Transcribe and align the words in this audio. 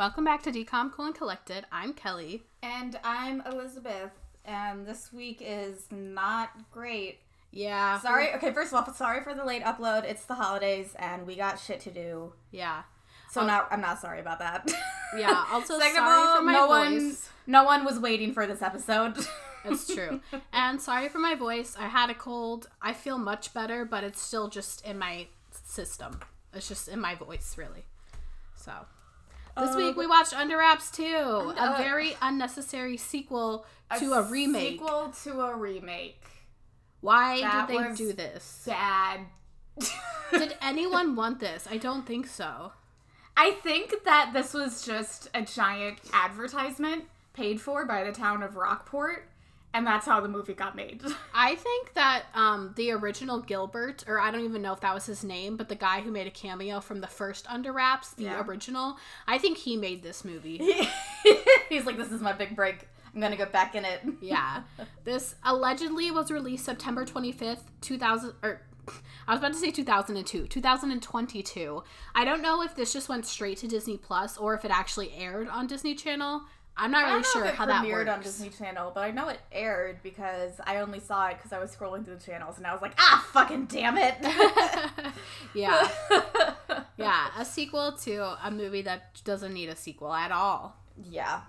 Welcome 0.00 0.24
back 0.24 0.42
to 0.44 0.50
Decom 0.50 0.90
Cool 0.92 1.04
and 1.04 1.14
Collected. 1.14 1.66
I'm 1.70 1.92
Kelly. 1.92 2.44
And 2.62 2.98
I'm 3.04 3.42
Elizabeth. 3.42 4.12
And 4.46 4.86
this 4.86 5.12
week 5.12 5.42
is 5.44 5.88
not 5.90 6.52
great. 6.70 7.18
Yeah. 7.50 8.00
Sorry. 8.00 8.32
Okay, 8.32 8.50
first 8.50 8.72
of 8.72 8.82
all, 8.88 8.94
sorry 8.94 9.20
for 9.22 9.34
the 9.34 9.44
late 9.44 9.62
upload. 9.62 10.04
It's 10.04 10.24
the 10.24 10.36
holidays 10.36 10.96
and 10.98 11.26
we 11.26 11.36
got 11.36 11.60
shit 11.60 11.80
to 11.80 11.90
do. 11.90 12.32
Yeah. 12.50 12.84
So 13.30 13.42
oh. 13.42 13.46
not 13.46 13.68
I'm 13.70 13.82
not 13.82 14.00
sorry 14.00 14.20
about 14.20 14.38
that. 14.38 14.72
Yeah. 15.14 15.44
Also, 15.52 15.78
Second 15.78 15.96
sorry 15.96 16.22
of 16.22 16.28
all, 16.28 16.36
for 16.38 16.42
my 16.44 16.52
no 16.52 16.66
voice. 16.66 17.02
one 17.02 17.16
no 17.46 17.64
one 17.64 17.84
was 17.84 17.98
waiting 17.98 18.32
for 18.32 18.46
this 18.46 18.62
episode. 18.62 19.18
It's 19.66 19.86
true. 19.86 20.22
and 20.54 20.80
sorry 20.80 21.10
for 21.10 21.18
my 21.18 21.34
voice. 21.34 21.76
I 21.78 21.88
had 21.88 22.08
a 22.08 22.14
cold. 22.14 22.70
I 22.80 22.94
feel 22.94 23.18
much 23.18 23.52
better, 23.52 23.84
but 23.84 24.02
it's 24.02 24.22
still 24.22 24.48
just 24.48 24.82
in 24.86 24.98
my 24.98 25.26
system. 25.52 26.20
It's 26.54 26.68
just 26.68 26.88
in 26.88 27.00
my 27.00 27.14
voice, 27.16 27.56
really. 27.58 27.84
So. 28.54 28.72
This 29.60 29.76
week 29.76 29.96
we 29.96 30.06
watched 30.06 30.34
Under 30.34 30.56
Wraps 30.56 30.90
2, 30.90 31.04
a 31.04 31.74
very 31.76 32.16
unnecessary 32.22 32.96
sequel 32.96 33.66
to 33.98 34.14
a, 34.14 34.22
remake. 34.22 34.80
Sequel 34.80 35.12
to 35.24 35.40
a 35.42 35.54
remake. 35.54 36.24
Why 37.02 37.42
that 37.42 37.68
did 37.68 37.78
they 37.78 37.94
do 37.94 38.12
this? 38.14 38.42
Sad. 38.42 39.20
Did 40.32 40.56
anyone 40.62 41.14
want 41.14 41.40
this? 41.40 41.66
I 41.70 41.76
don't 41.76 42.06
think 42.06 42.26
so. 42.26 42.72
I 43.36 43.52
think 43.62 44.04
that 44.04 44.30
this 44.32 44.54
was 44.54 44.84
just 44.84 45.28
a 45.34 45.42
giant 45.42 45.98
advertisement 46.12 47.04
paid 47.34 47.60
for 47.60 47.84
by 47.84 48.04
the 48.04 48.12
town 48.12 48.42
of 48.42 48.56
Rockport, 48.56 49.29
and 49.72 49.86
that's 49.86 50.06
how 50.06 50.20
the 50.20 50.28
movie 50.28 50.54
got 50.54 50.74
made. 50.76 51.02
I 51.34 51.54
think 51.54 51.94
that 51.94 52.24
um, 52.34 52.72
the 52.76 52.90
original 52.92 53.40
Gilbert, 53.40 54.04
or 54.08 54.18
I 54.20 54.30
don't 54.30 54.44
even 54.44 54.62
know 54.62 54.72
if 54.72 54.80
that 54.80 54.92
was 54.94 55.06
his 55.06 55.22
name, 55.24 55.56
but 55.56 55.68
the 55.68 55.74
guy 55.76 56.00
who 56.00 56.10
made 56.10 56.26
a 56.26 56.30
cameo 56.30 56.80
from 56.80 57.00
the 57.00 57.06
first 57.06 57.46
Under 57.48 57.72
Wraps, 57.72 58.10
the 58.12 58.24
Yeah. 58.24 58.44
original, 58.44 58.96
I 59.26 59.38
think 59.38 59.58
he 59.58 59.76
made 59.76 60.02
this 60.02 60.24
movie. 60.24 60.58
He's 61.68 61.86
like, 61.86 61.96
this 61.96 62.10
is 62.12 62.20
my 62.20 62.32
big 62.32 62.56
break. 62.56 62.88
I'm 63.14 63.20
gonna 63.20 63.36
get 63.36 63.52
back 63.52 63.74
in 63.74 63.84
it. 63.84 64.00
Yeah. 64.20 64.62
This 65.04 65.34
allegedly 65.44 66.10
was 66.10 66.30
released 66.30 66.64
September 66.64 67.04
25th, 67.04 67.62
2000 67.80 68.34
or 68.42 68.62
I 69.28 69.32
was 69.32 69.38
about 69.38 69.52
to 69.52 69.58
say 69.58 69.70
2002, 69.70 70.46
2022. 70.48 71.82
I 72.14 72.24
don't 72.24 72.42
know 72.42 72.62
if 72.62 72.74
this 72.74 72.92
just 72.92 73.08
went 73.08 73.24
straight 73.26 73.58
to 73.58 73.68
Disney 73.68 73.96
Plus 73.96 74.36
or 74.36 74.54
if 74.54 74.64
it 74.64 74.70
actually 74.70 75.12
aired 75.14 75.48
on 75.48 75.66
Disney 75.66 75.94
Channel. 75.94 76.42
I'm 76.76 76.90
not 76.90 77.06
really 77.06 77.22
sure 77.24 77.44
how 77.46 77.66
that 77.66 77.84
premiered 77.84 78.06
works. 78.06 78.10
on 78.10 78.22
Disney 78.22 78.48
Channel, 78.48 78.92
but 78.94 79.02
I 79.04 79.10
know 79.10 79.28
it 79.28 79.38
aired 79.52 80.02
because 80.02 80.52
I 80.64 80.78
only 80.78 80.98
saw 81.00 81.26
it 81.28 81.36
because 81.36 81.52
I 81.52 81.58
was 81.58 81.74
scrolling 81.74 82.04
through 82.04 82.16
the 82.16 82.24
channels 82.24 82.56
and 82.56 82.66
I 82.66 82.72
was 82.72 82.80
like, 82.80 82.92
ah, 82.98 83.26
fucking 83.32 83.66
damn 83.66 83.98
it. 83.98 84.14
yeah. 85.54 85.88
Yeah, 86.96 87.28
a 87.38 87.46
sequel 87.46 87.92
to 88.04 88.36
a 88.46 88.50
movie 88.50 88.82
that 88.82 89.22
doesn't 89.24 89.54
need 89.54 89.70
a 89.70 89.76
sequel 89.76 90.12
at 90.12 90.30
all. 90.32 90.76
yeah. 91.10 91.40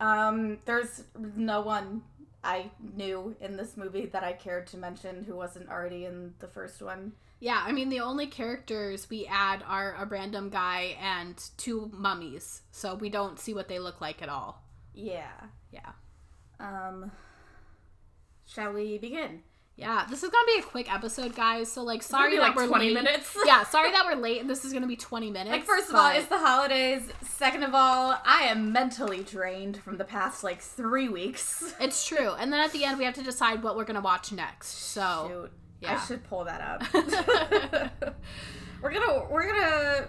Um, 0.00 0.58
there's 0.66 1.02
no 1.18 1.60
one 1.62 2.02
I 2.44 2.70
knew 2.94 3.34
in 3.40 3.56
this 3.56 3.76
movie 3.76 4.06
that 4.06 4.22
I 4.22 4.32
cared 4.34 4.68
to 4.68 4.76
mention 4.76 5.24
who 5.24 5.34
wasn't 5.34 5.68
already 5.68 6.04
in 6.04 6.34
the 6.38 6.46
first 6.46 6.80
one. 6.80 7.12
Yeah, 7.40 7.62
I 7.64 7.72
mean 7.72 7.88
the 7.88 8.00
only 8.00 8.26
characters 8.26 9.08
we 9.08 9.26
add 9.26 9.62
are 9.66 9.94
a 9.98 10.06
random 10.06 10.50
guy 10.50 10.96
and 11.00 11.40
two 11.56 11.90
mummies, 11.94 12.62
so 12.72 12.94
we 12.94 13.08
don't 13.10 13.38
see 13.38 13.54
what 13.54 13.68
they 13.68 13.78
look 13.78 14.00
like 14.00 14.22
at 14.22 14.28
all. 14.28 14.62
Yeah. 14.92 15.30
Yeah. 15.70 15.92
Um, 16.58 17.12
shall 18.44 18.72
we 18.72 18.98
begin? 18.98 19.42
Yeah, 19.76 20.06
this 20.10 20.24
is 20.24 20.30
gonna 20.30 20.46
be 20.52 20.58
a 20.58 20.62
quick 20.62 20.92
episode, 20.92 21.36
guys. 21.36 21.70
So 21.70 21.84
like, 21.84 22.02
sorry 22.02 22.34
that 22.34 22.42
like, 22.42 22.56
we're 22.56 22.66
20 22.66 22.86
late. 22.86 22.94
minutes. 22.94 23.36
yeah, 23.46 23.62
sorry 23.62 23.92
that 23.92 24.04
we're 24.04 24.20
late, 24.20 24.40
and 24.40 24.50
this 24.50 24.64
is 24.64 24.72
gonna 24.72 24.88
be 24.88 24.96
twenty 24.96 25.30
minutes. 25.30 25.52
Like, 25.52 25.64
first 25.64 25.88
of 25.88 25.94
all, 25.94 26.10
it's 26.10 26.26
the 26.26 26.38
holidays. 26.38 27.02
Second 27.22 27.62
of 27.62 27.76
all, 27.76 28.20
I 28.24 28.46
am 28.46 28.72
mentally 28.72 29.22
drained 29.22 29.76
from 29.76 29.96
the 29.98 30.04
past, 30.04 30.42
like, 30.42 30.60
three 30.60 31.08
weeks. 31.08 31.74
it's 31.80 32.04
true. 32.04 32.32
And 32.32 32.52
then 32.52 32.58
at 32.58 32.72
the 32.72 32.84
end, 32.84 32.98
we 32.98 33.04
have 33.04 33.14
to 33.14 33.22
decide 33.22 33.62
what 33.62 33.76
we're 33.76 33.84
gonna 33.84 34.00
watch 34.00 34.32
next. 34.32 34.70
So 34.70 35.28
Shoot. 35.30 35.52
Yeah. 35.80 36.00
I 36.02 36.06
should 36.06 36.24
pull 36.24 36.44
that 36.44 36.60
up. 36.60 36.82
we're 38.82 38.92
gonna, 38.92 39.26
we're 39.30 39.46
gonna, 39.46 40.08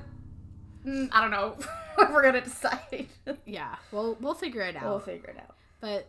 mm, 0.86 1.10
I 1.12 1.22
don't 1.22 1.32
know. 1.32 1.56
we're 2.12 2.22
gonna 2.24 2.42
decide. 2.42 3.08
yeah, 3.46 3.76
we'll 3.92 4.18
we'll 4.20 4.34
figure 4.34 4.62
it 4.62 4.76
out. 4.76 4.84
we'll 4.84 5.00
figure 5.00 5.30
it 5.30 5.38
out. 5.38 5.56
But 5.82 6.08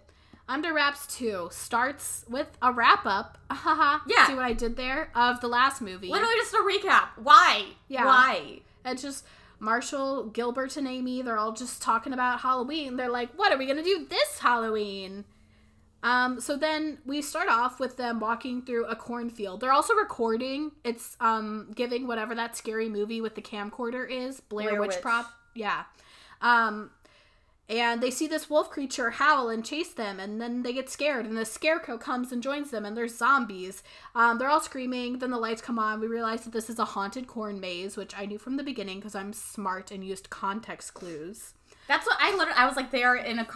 Under 0.49 0.73
Wraps 0.73 1.07
2 1.17 1.49
starts 1.53 2.25
with 2.29 2.49
a 2.63 2.73
wrap 2.73 3.07
up. 3.07 3.39
Haha. 3.51 4.01
Yeah. 4.09 4.27
See 4.27 4.35
what 4.35 4.45
I 4.45 4.53
did 4.53 4.77
there? 4.77 5.11
Of 5.15 5.41
the 5.41 5.49
last 5.49 5.81
movie. 5.81 6.09
Literally 6.09 6.35
just 6.37 6.55
a 6.55 6.59
recap. 6.59 7.09
Why? 7.23 7.67
Yeah. 7.89 8.05
Why? 8.05 8.61
It's 8.85 9.03
just 9.03 9.25
Marshall, 9.61 10.25
Gilbert, 10.25 10.77
and 10.77 10.89
Amy, 10.89 11.23
they're 11.23 11.37
all 11.39 11.53
just 11.53 11.83
talking 11.83 12.13
about 12.13 12.41
Halloween. 12.41 12.97
They're 12.97 13.11
like, 13.11 13.31
what 13.39 13.53
are 13.53 13.59
we 13.59 13.67
to 13.67 13.83
do 13.83 14.07
this 14.09 14.39
Halloween? 14.39 15.25
Um, 16.03 16.41
so 16.41 16.57
then 16.57 16.99
we 17.05 17.21
start 17.21 17.49
off 17.49 17.79
with 17.79 17.97
them 17.97 18.21
walking 18.21 18.63
through 18.63 18.87
a 18.87 18.97
cornfield. 18.97 19.61
They're 19.61 19.73
also 19.73 19.95
recording. 19.95 20.73
It's 20.85 21.17
um 21.21 21.73
giving 21.75 22.07
whatever 22.07 22.35
that 22.35 22.57
scary 22.57 22.89
movie 22.89 23.21
with 23.21 23.35
the 23.35 23.43
camcorder 23.43 24.11
is, 24.11 24.41
Blair, 24.41 24.71
Blair 24.71 24.81
Witch, 24.81 24.91
Witch. 24.91 25.03
Prop. 25.03 25.31
Yeah. 25.55 25.85
Um 26.41 26.91
and 27.71 28.03
they 28.03 28.11
see 28.11 28.27
this 28.27 28.51
wolf 28.51 28.69
creature 28.69 29.11
howl 29.11 29.49
and 29.49 29.65
chase 29.65 29.93
them, 29.93 30.19
and 30.19 30.41
then 30.41 30.65
they 30.65 30.73
get 30.73 30.91
scared, 30.91 31.25
and 31.25 31.37
the 31.37 31.45
scarecrow 31.45 31.99
comes 31.99 32.33
and 32.33 32.43
joins 32.43 32.73
them, 32.73 32.85
and 32.85 32.97
there's 32.97 33.17
zombies. 33.17 33.85
Um, 34.13 34.39
they're 34.39 34.49
all 34.49 34.61
screaming. 34.61 35.21
Then 35.21 35.31
the 35.31 35.39
lights 35.39 35.63
come 35.63 35.79
on. 35.79 36.01
We 36.01 36.09
realize 36.09 36.43
that 36.43 36.53
this 36.53 36.69
is 36.69 36.81
a 36.81 36.85
haunted 36.85 37.29
corn 37.29 37.61
maze, 37.61 37.97
which 37.97 38.13
I 38.19 38.27
knew 38.27 38.39
from 38.39 38.57
the 38.57 38.65
beginning 38.65 38.99
because 38.99 39.15
I'm 39.15 39.33
smart 39.33 39.93
and 39.93 40.05
used 40.05 40.31
context 40.31 40.95
clues. 40.95 41.55
That's 41.91 42.07
what 42.07 42.17
I 42.21 42.31
literally. 42.37 42.57
I 42.57 42.67
was 42.67 42.77
like, 42.77 42.93
they 42.93 43.03
are 43.03 43.17
in 43.17 43.41
a 43.41 43.47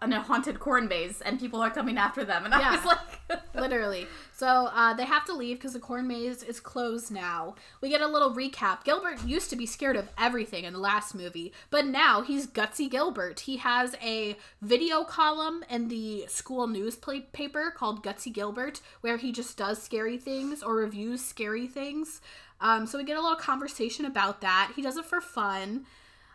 in 0.00 0.12
a 0.12 0.20
haunted 0.22 0.60
corn 0.60 0.86
maze, 0.86 1.20
and 1.20 1.40
people 1.40 1.60
are 1.60 1.70
coming 1.70 1.98
after 1.98 2.24
them, 2.24 2.44
and 2.44 2.54
I 2.54 2.60
Yeah. 2.60 2.70
was 2.76 2.84
like, 2.84 3.40
Literally. 3.54 4.06
So 4.32 4.46
uh, 4.72 4.94
they 4.94 5.04
have 5.04 5.24
to 5.24 5.32
leave 5.32 5.58
because 5.58 5.72
the 5.72 5.80
corn 5.80 6.06
maze 6.06 6.44
is 6.44 6.60
closed 6.60 7.10
now. 7.10 7.56
We 7.80 7.88
get 7.88 8.00
a 8.00 8.06
little 8.06 8.32
recap. 8.32 8.84
Gilbert 8.84 9.24
used 9.26 9.50
to 9.50 9.56
be 9.56 9.66
scared 9.66 9.96
of 9.96 10.08
everything 10.16 10.62
in 10.64 10.72
the 10.72 10.78
last 10.78 11.16
movie, 11.16 11.52
but 11.70 11.84
now 11.84 12.22
he's 12.22 12.46
Gutsy 12.46 12.88
Gilbert. 12.88 13.40
He 13.40 13.56
has 13.56 13.96
a 14.00 14.36
video 14.62 15.02
column 15.02 15.64
in 15.68 15.88
the 15.88 16.26
school 16.28 16.68
newspaper 16.68 17.72
called 17.76 18.04
Gutsy 18.04 18.32
Gilbert 18.32 18.80
where 19.00 19.16
he 19.16 19.32
just 19.32 19.56
does 19.56 19.82
scary 19.82 20.16
things 20.16 20.62
or 20.62 20.76
reviews 20.76 21.24
scary 21.24 21.66
things. 21.66 22.20
Um, 22.60 22.86
so 22.86 22.98
we 22.98 23.04
get 23.04 23.16
a 23.16 23.20
little 23.20 23.36
conversation 23.36 24.04
about 24.04 24.42
that. 24.42 24.72
He 24.76 24.82
does 24.82 24.96
it 24.96 25.04
for 25.06 25.20
fun. 25.20 25.86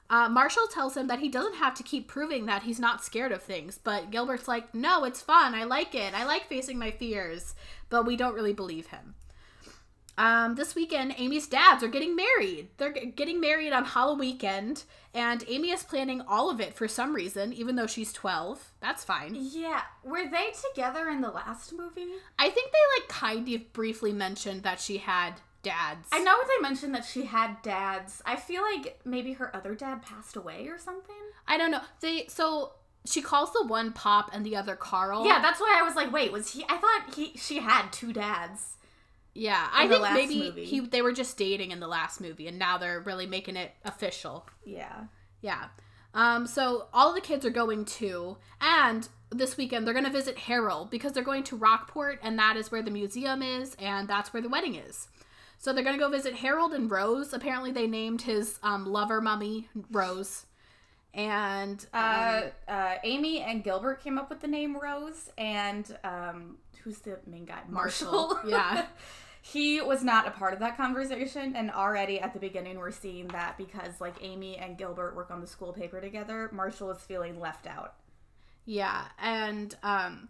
Uh, 0.09 0.29
Marshall 0.29 0.67
tells 0.71 0.95
him 0.95 1.07
that 1.07 1.19
he 1.19 1.29
doesn't 1.29 1.55
have 1.55 1.73
to 1.75 1.83
keep 1.83 2.07
proving 2.07 2.45
that 2.45 2.63
he's 2.63 2.79
not 2.79 3.03
scared 3.03 3.31
of 3.31 3.41
things, 3.41 3.79
but 3.83 4.11
Gilbert's 4.11 4.47
like, 4.47 4.73
no, 4.75 5.03
it's 5.03 5.21
fun. 5.21 5.55
I 5.55 5.63
like 5.63 5.95
it. 5.95 6.13
I 6.13 6.25
like 6.25 6.47
facing 6.47 6.77
my 6.77 6.91
fears. 6.91 7.55
But 7.89 8.05
we 8.05 8.15
don't 8.15 8.35
really 8.35 8.53
believe 8.53 8.87
him. 8.87 9.15
Um, 10.17 10.55
this 10.55 10.75
weekend, 10.75 11.13
Amy's 11.17 11.47
dads 11.47 11.83
are 11.83 11.89
getting 11.89 12.15
married. 12.15 12.69
They're 12.77 12.93
g- 12.93 13.07
getting 13.15 13.41
married 13.41 13.73
on 13.73 13.83
Halloween 13.83 14.19
weekend, 14.33 14.83
and 15.13 15.43
Amy 15.49 15.71
is 15.71 15.83
planning 15.83 16.21
all 16.21 16.49
of 16.49 16.61
it 16.61 16.73
for 16.73 16.87
some 16.87 17.13
reason, 17.13 17.51
even 17.51 17.75
though 17.75 17.87
she's 17.87 18.13
12. 18.13 18.71
That's 18.79 19.03
fine. 19.03 19.35
yeah. 19.37 19.81
Were 20.05 20.23
they 20.29 20.51
together 20.69 21.09
in 21.09 21.19
the 21.19 21.31
last 21.31 21.73
movie? 21.73 22.13
I 22.39 22.49
think 22.49 22.71
they, 22.71 23.01
like, 23.01 23.09
kind 23.09 23.49
of 23.49 23.73
briefly 23.73 24.13
mentioned 24.13 24.63
that 24.63 24.79
she 24.79 24.99
had 24.99 25.41
dads. 25.65 26.07
I 26.11 26.19
know 26.19 26.37
they 26.47 26.61
mentioned 26.61 26.93
that 26.93 27.03
she 27.03 27.25
had 27.25 27.61
dads. 27.63 28.21
I 28.25 28.35
feel 28.35 28.61
like 28.61 28.99
maybe 29.03 29.33
her 29.33 29.53
other 29.53 29.75
dad 29.75 30.03
passed 30.03 30.35
away 30.35 30.67
or 30.67 30.77
something. 30.77 31.15
I 31.47 31.57
don't 31.57 31.71
know. 31.71 31.81
They, 31.99 32.27
so 32.27 32.73
she 33.05 33.21
calls 33.21 33.51
the 33.51 33.65
one 33.65 33.91
Pop 33.91 34.29
and 34.31 34.45
the 34.45 34.55
other 34.55 34.75
Carl. 34.75 35.25
Yeah, 35.25 35.41
that's 35.41 35.59
why 35.59 35.77
I 35.79 35.83
was 35.83 35.95
like, 35.95 36.11
wait, 36.13 36.31
was 36.31 36.51
he? 36.51 36.63
I 36.69 36.77
thought 36.77 37.15
he 37.15 37.33
she 37.35 37.59
had 37.59 37.89
two 37.89 38.13
dads. 38.13 38.77
Yeah, 39.33 39.67
I 39.73 39.87
think 39.87 40.03
maybe 40.13 40.39
movie. 40.39 40.65
he 40.65 40.79
they 40.79 41.01
were 41.01 41.11
just 41.11 41.37
dating 41.37 41.71
in 41.71 41.79
the 41.79 41.87
last 41.87 42.21
movie, 42.21 42.47
and 42.47 42.57
now 42.57 42.77
they're 42.77 43.01
really 43.01 43.27
making 43.27 43.57
it 43.57 43.73
official. 43.83 44.47
Yeah. 44.65 45.05
Yeah. 45.41 45.65
Um. 46.13 46.47
So 46.47 46.87
all 46.93 47.13
the 47.13 47.21
kids 47.21 47.45
are 47.45 47.51
going 47.51 47.85
to, 47.85 48.37
and 48.61 49.07
this 49.31 49.57
weekend 49.57 49.85
they're 49.85 49.93
going 49.93 50.05
to 50.05 50.11
visit 50.11 50.37
Harold 50.37 50.89
because 50.89 51.11
they're 51.11 51.23
going 51.23 51.43
to 51.43 51.57
Rockport, 51.57 52.19
and 52.23 52.39
that 52.39 52.55
is 52.55 52.71
where 52.71 52.81
the 52.81 52.91
museum 52.91 53.41
is, 53.41 53.75
and 53.77 54.07
that's 54.07 54.31
where 54.33 54.41
the 54.41 54.49
wedding 54.49 54.75
is. 54.75 55.09
So 55.57 55.73
they're 55.73 55.83
going 55.83 55.95
to 55.95 55.99
go 56.03 56.09
visit 56.09 56.35
Harold 56.35 56.73
and 56.73 56.89
Rose. 56.89 57.33
Apparently, 57.33 57.71
they 57.71 57.87
named 57.87 58.23
his 58.23 58.59
um, 58.61 58.85
lover 58.85 59.19
mummy 59.21 59.67
Rose, 59.91 60.45
and 61.13 61.85
um, 61.93 62.03
Uh, 62.03 62.41
uh, 62.71 62.95
Amy 63.03 63.41
and 63.41 63.63
Gilbert 63.63 64.03
came 64.03 64.17
up 64.17 64.29
with 64.29 64.41
the 64.41 64.47
name 64.47 64.77
Rose, 64.77 65.29
and 65.37 65.97
um, 66.03 66.57
who's 66.83 66.99
the 66.99 67.19
main 67.25 67.45
guy? 67.45 67.61
Marshall. 67.67 68.11
Marshall, 68.33 68.39
yeah. 68.49 68.85
he 69.41 69.81
was 69.81 70.03
not 70.03 70.27
a 70.27 70.31
part 70.31 70.53
of 70.53 70.59
that 70.59 70.77
conversation, 70.77 71.55
and 71.55 71.71
already 71.71 72.19
at 72.19 72.33
the 72.33 72.39
beginning, 72.39 72.77
we're 72.77 72.91
seeing 72.91 73.27
that 73.29 73.57
because 73.57 73.99
like 73.99 74.15
Amy 74.21 74.57
and 74.57 74.77
Gilbert 74.77 75.15
work 75.15 75.31
on 75.31 75.41
the 75.41 75.47
school 75.47 75.73
paper 75.73 75.99
together, 76.01 76.49
Marshall 76.51 76.91
is 76.91 76.99
feeling 76.99 77.39
left 77.39 77.65
out. 77.65 77.95
Yeah, 78.65 79.05
and 79.19 79.75
um 79.83 80.29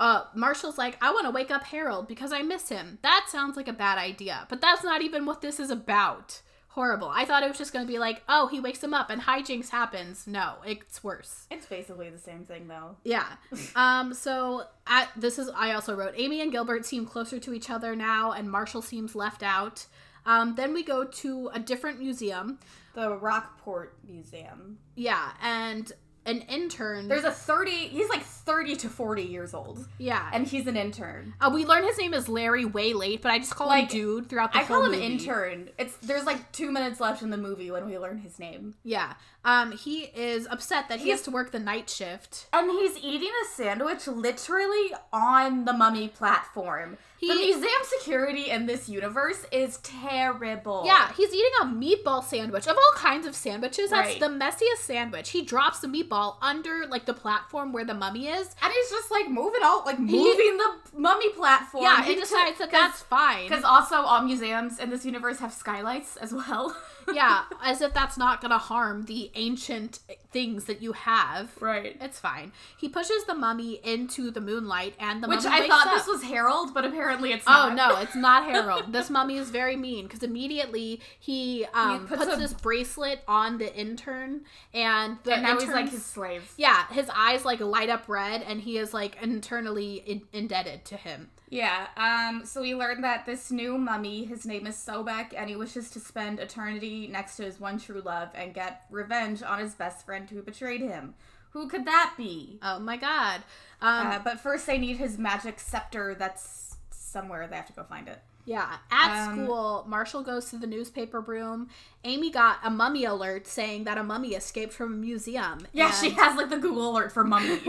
uh 0.00 0.24
Marshall's 0.34 0.78
like, 0.78 0.96
I 1.02 1.10
want 1.10 1.26
to 1.26 1.30
wake 1.30 1.50
up 1.50 1.64
Harold 1.64 2.08
because 2.08 2.32
I 2.32 2.42
miss 2.42 2.68
him. 2.68 2.98
That 3.02 3.26
sounds 3.28 3.56
like 3.56 3.68
a 3.68 3.72
bad 3.72 3.98
idea, 3.98 4.46
but 4.48 4.60
that's 4.60 4.84
not 4.84 5.02
even 5.02 5.26
what 5.26 5.40
this 5.40 5.58
is 5.58 5.70
about. 5.70 6.42
Horrible. 6.72 7.08
I 7.08 7.24
thought 7.24 7.42
it 7.42 7.48
was 7.48 7.58
just 7.58 7.72
going 7.72 7.84
to 7.84 7.92
be 7.92 7.98
like, 7.98 8.22
oh, 8.28 8.46
he 8.46 8.60
wakes 8.60 8.84
him 8.84 8.94
up 8.94 9.10
and 9.10 9.22
hijinks 9.22 9.70
happens. 9.70 10.28
No, 10.28 10.56
it's 10.64 11.02
worse. 11.02 11.46
It's 11.50 11.66
basically 11.66 12.08
the 12.10 12.18
same 12.18 12.44
thing 12.44 12.68
though. 12.68 12.96
Yeah. 13.04 13.26
Um. 13.74 14.14
So 14.14 14.64
at 14.86 15.08
this 15.16 15.38
is 15.38 15.50
I 15.56 15.72
also 15.72 15.96
wrote 15.96 16.14
Amy 16.16 16.40
and 16.40 16.52
Gilbert 16.52 16.86
seem 16.86 17.04
closer 17.04 17.40
to 17.40 17.52
each 17.52 17.68
other 17.70 17.96
now, 17.96 18.32
and 18.32 18.48
Marshall 18.50 18.82
seems 18.82 19.16
left 19.16 19.42
out. 19.42 19.86
Um. 20.24 20.54
Then 20.54 20.72
we 20.72 20.84
go 20.84 21.04
to 21.04 21.50
a 21.52 21.58
different 21.58 21.98
museum. 21.98 22.60
The 22.94 23.16
Rockport 23.16 23.96
Museum. 24.06 24.78
Yeah, 24.94 25.30
and 25.42 25.90
an 26.28 26.42
intern. 26.42 27.08
There's 27.08 27.24
a 27.24 27.30
30, 27.32 27.70
he's 27.70 28.08
like 28.08 28.22
30 28.22 28.76
to 28.76 28.88
40 28.88 29.22
years 29.22 29.54
old. 29.54 29.88
yeah, 29.98 30.30
And 30.32 30.46
he's 30.46 30.66
an 30.66 30.76
intern. 30.76 31.34
uh, 31.40 31.50
we 31.52 31.64
learn 31.64 31.82
his 31.84 31.98
name 31.98 32.14
is 32.14 32.28
Larry 32.28 32.64
way 32.64 32.92
late, 32.92 33.22
but 33.22 33.32
I 33.32 33.38
just 33.38 33.54
call 33.54 33.66
Like, 33.68 33.84
him 33.90 34.00
dude 34.00 34.28
throughout 34.28 34.52
the 34.52 34.58
I 34.58 34.62
whole 34.62 34.76
call 34.82 34.84
him 34.86 34.92
movie. 34.92 35.04
intern. 35.06 35.70
It's 35.78 35.96
there's 35.98 36.24
like 36.24 36.52
two 36.52 36.70
minutes 36.70 37.00
left 37.00 37.22
in 37.22 37.30
the 37.30 37.36
movie 37.36 37.70
when 37.70 37.86
we 37.86 37.98
learn 37.98 38.18
his 38.18 38.38
name. 38.38 38.74
Yeah. 38.84 39.14
Um. 39.44 39.72
He 39.72 40.00
is 40.04 40.46
upset 40.50 40.88
that 40.88 40.98
he 40.98 41.06
He's- 41.06 41.18
has 41.20 41.24
to 41.26 41.30
work 41.30 41.52
the 41.52 41.58
night 41.60 41.88
shift. 41.88 42.46
And 42.52 42.70
he's 42.70 42.98
eating 42.98 43.30
a 43.42 43.46
sandwich 43.54 44.06
literally 44.06 44.92
on 45.12 45.64
the 45.64 45.72
mummy 45.72 46.08
platform. 46.08 46.98
The 47.20 47.34
museum 47.34 47.82
security 47.98 48.50
in 48.50 48.66
this 48.66 48.88
universe 48.88 49.44
is 49.50 49.78
terrible. 49.78 50.82
Yeah, 50.86 51.12
he's 51.16 51.30
eating 51.34 51.50
a 51.62 51.64
meatball 51.66 52.22
sandwich 52.22 52.66
of 52.66 52.76
all 52.76 52.92
kinds 52.94 53.26
of 53.26 53.34
sandwiches. 53.34 53.90
That's 53.90 54.08
Right. 54.10 54.20
the 54.20 54.26
messiest 54.28 54.78
sandwich. 54.82 55.30
He 55.30 55.42
drops 55.42 55.80
the 55.80 55.88
meatball 55.88 56.36
under 56.40 56.86
like 56.86 57.06
the 57.06 57.14
platform 57.14 57.72
where 57.72 57.84
the 57.84 57.94
mummy 57.94 58.28
is. 58.28 58.54
And 58.62 58.72
he's 58.72 58.90
just 58.90 59.10
like 59.10 59.28
moving 59.28 59.60
out, 59.62 59.84
like 59.86 59.98
moving 59.98 60.56
the 60.58 60.74
mummy 60.96 61.30
platform. 61.30 61.84
Yeah, 61.84 62.02
he 62.04 62.14
decides 62.14 62.58
that 62.58 62.70
that's 62.70 63.02
fine. 63.02 63.48
Because 63.48 63.64
also 63.64 63.96
all 63.96 64.22
museums 64.22 64.78
in 64.78 64.90
this 64.90 65.04
universe 65.04 65.38
have 65.40 65.52
skylights 65.52 66.16
as 66.16 66.32
well. 66.32 66.76
yeah, 67.12 67.44
as 67.62 67.80
if 67.80 67.92
that's 67.94 68.16
not 68.16 68.40
gonna 68.40 68.58
harm 68.58 69.04
the 69.06 69.30
ancient 69.34 70.00
things 70.30 70.64
that 70.64 70.82
you 70.82 70.92
have. 70.92 71.50
right. 71.60 71.96
It's 72.00 72.18
fine. 72.20 72.52
He 72.76 72.88
pushes 72.88 73.24
the 73.24 73.34
mummy 73.34 73.80
into 73.82 74.30
the 74.30 74.40
moonlight, 74.40 74.94
and 75.00 75.22
the 75.22 75.28
Which 75.28 75.44
mummy 75.44 75.64
I 75.64 75.68
thought 75.68 75.86
up. 75.88 75.94
this 75.94 76.06
was 76.06 76.22
Harold, 76.24 76.74
but 76.74 76.84
apparently 76.84 77.07
it's 77.10 77.44
Oh 77.46 77.72
no, 77.74 77.96
it's 78.00 78.14
not 78.14 78.44
Harold. 78.50 78.92
this 78.92 79.10
mummy 79.10 79.36
is 79.38 79.50
very 79.50 79.76
mean 79.76 80.06
because 80.06 80.22
immediately 80.22 81.00
he 81.18 81.66
um, 81.74 82.06
puts 82.06 82.24
puts, 82.24 82.36
a- 82.36 82.40
this 82.40 82.52
bracelet 82.52 83.20
on 83.28 83.58
the 83.58 83.74
intern, 83.74 84.42
and 84.74 85.18
the 85.24 85.34
And 85.34 85.42
now 85.42 85.58
he's 85.58 85.68
like 85.68 85.90
his 85.90 86.04
slave. 86.04 86.52
yeah, 86.56 86.86
his 86.88 87.10
eyes 87.14 87.44
like 87.44 87.60
light 87.60 87.88
up 87.88 88.08
red, 88.08 88.42
and 88.42 88.60
he 88.60 88.78
is 88.78 88.92
like 88.94 89.16
internally 89.22 89.96
in- 90.06 90.22
indebted 90.32 90.84
to 90.86 90.96
him. 90.96 91.30
Yeah, 91.50 91.86
um, 91.96 92.44
so 92.44 92.60
we 92.60 92.74
learned 92.74 93.02
that 93.04 93.24
this 93.24 93.50
new 93.50 93.78
mummy, 93.78 94.26
his 94.26 94.44
name 94.44 94.66
is 94.66 94.76
Sobek, 94.76 95.32
and 95.34 95.48
he 95.48 95.56
wishes 95.56 95.90
to 95.92 96.00
spend 96.00 96.40
eternity 96.40 97.06
next 97.06 97.36
to 97.36 97.44
his 97.44 97.58
one 97.58 97.78
true 97.78 98.02
love 98.04 98.28
and 98.34 98.52
get 98.52 98.82
revenge 98.90 99.42
on 99.42 99.58
his 99.58 99.74
best 99.74 100.04
friend 100.04 100.28
who 100.28 100.42
betrayed 100.42 100.82
him. 100.82 101.14
Who 101.52 101.66
could 101.66 101.86
that 101.86 102.12
be? 102.18 102.58
Oh 102.62 102.78
my 102.78 102.98
god. 102.98 103.42
Um, 103.80 104.08
Uh, 104.08 104.18
but 104.22 104.38
first, 104.40 104.66
they 104.66 104.76
need 104.76 104.98
his 104.98 105.16
magic 105.16 105.58
scepter 105.58 106.14
that's 106.14 106.67
somewhere. 107.08 107.46
They 107.46 107.56
have 107.56 107.66
to 107.66 107.72
go 107.72 107.82
find 107.84 108.08
it. 108.08 108.20
yeah. 108.44 108.76
At 108.90 109.28
um, 109.28 109.44
school, 109.44 109.84
Marshall 109.88 110.22
goes 110.22 110.50
to 110.50 110.56
the 110.58 110.66
newspaper 110.66 111.20
room. 111.20 111.68
Amy 112.04 112.30
got 112.30 112.58
a 112.64 112.70
mummy 112.70 113.04
alert 113.04 113.46
saying 113.46 113.84
that 113.84 113.98
a 113.98 114.02
mummy 114.04 114.30
escaped 114.34 114.72
from 114.72 114.92
a 114.94 114.96
museum. 114.96 115.66
Yeah, 115.72 115.90
she 115.90 116.10
has 116.10 116.36
like 116.36 116.50
the 116.50 116.58
Google 116.58 116.90
alert 116.92 117.12
for 117.12 117.24
mummy. 117.24 117.60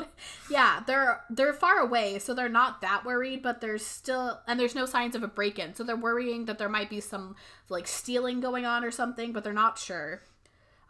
yeah, 0.50 0.82
they're 0.86 1.20
they're 1.30 1.52
far 1.52 1.78
away, 1.78 2.18
so 2.18 2.34
they're 2.34 2.48
not 2.48 2.80
that 2.80 3.04
worried, 3.04 3.42
but 3.42 3.60
there's 3.60 3.84
still 3.84 4.40
and 4.46 4.58
there's 4.58 4.74
no 4.74 4.86
signs 4.86 5.14
of 5.14 5.22
a 5.22 5.28
break-in. 5.28 5.74
So 5.74 5.84
they're 5.84 5.96
worrying 5.96 6.44
that 6.46 6.58
there 6.58 6.68
might 6.68 6.90
be 6.90 7.00
some 7.00 7.36
like 7.68 7.86
stealing 7.86 8.40
going 8.40 8.64
on 8.64 8.84
or 8.84 8.90
something, 8.90 9.32
but 9.32 9.44
they're 9.44 9.52
not 9.52 9.78
sure. 9.78 10.20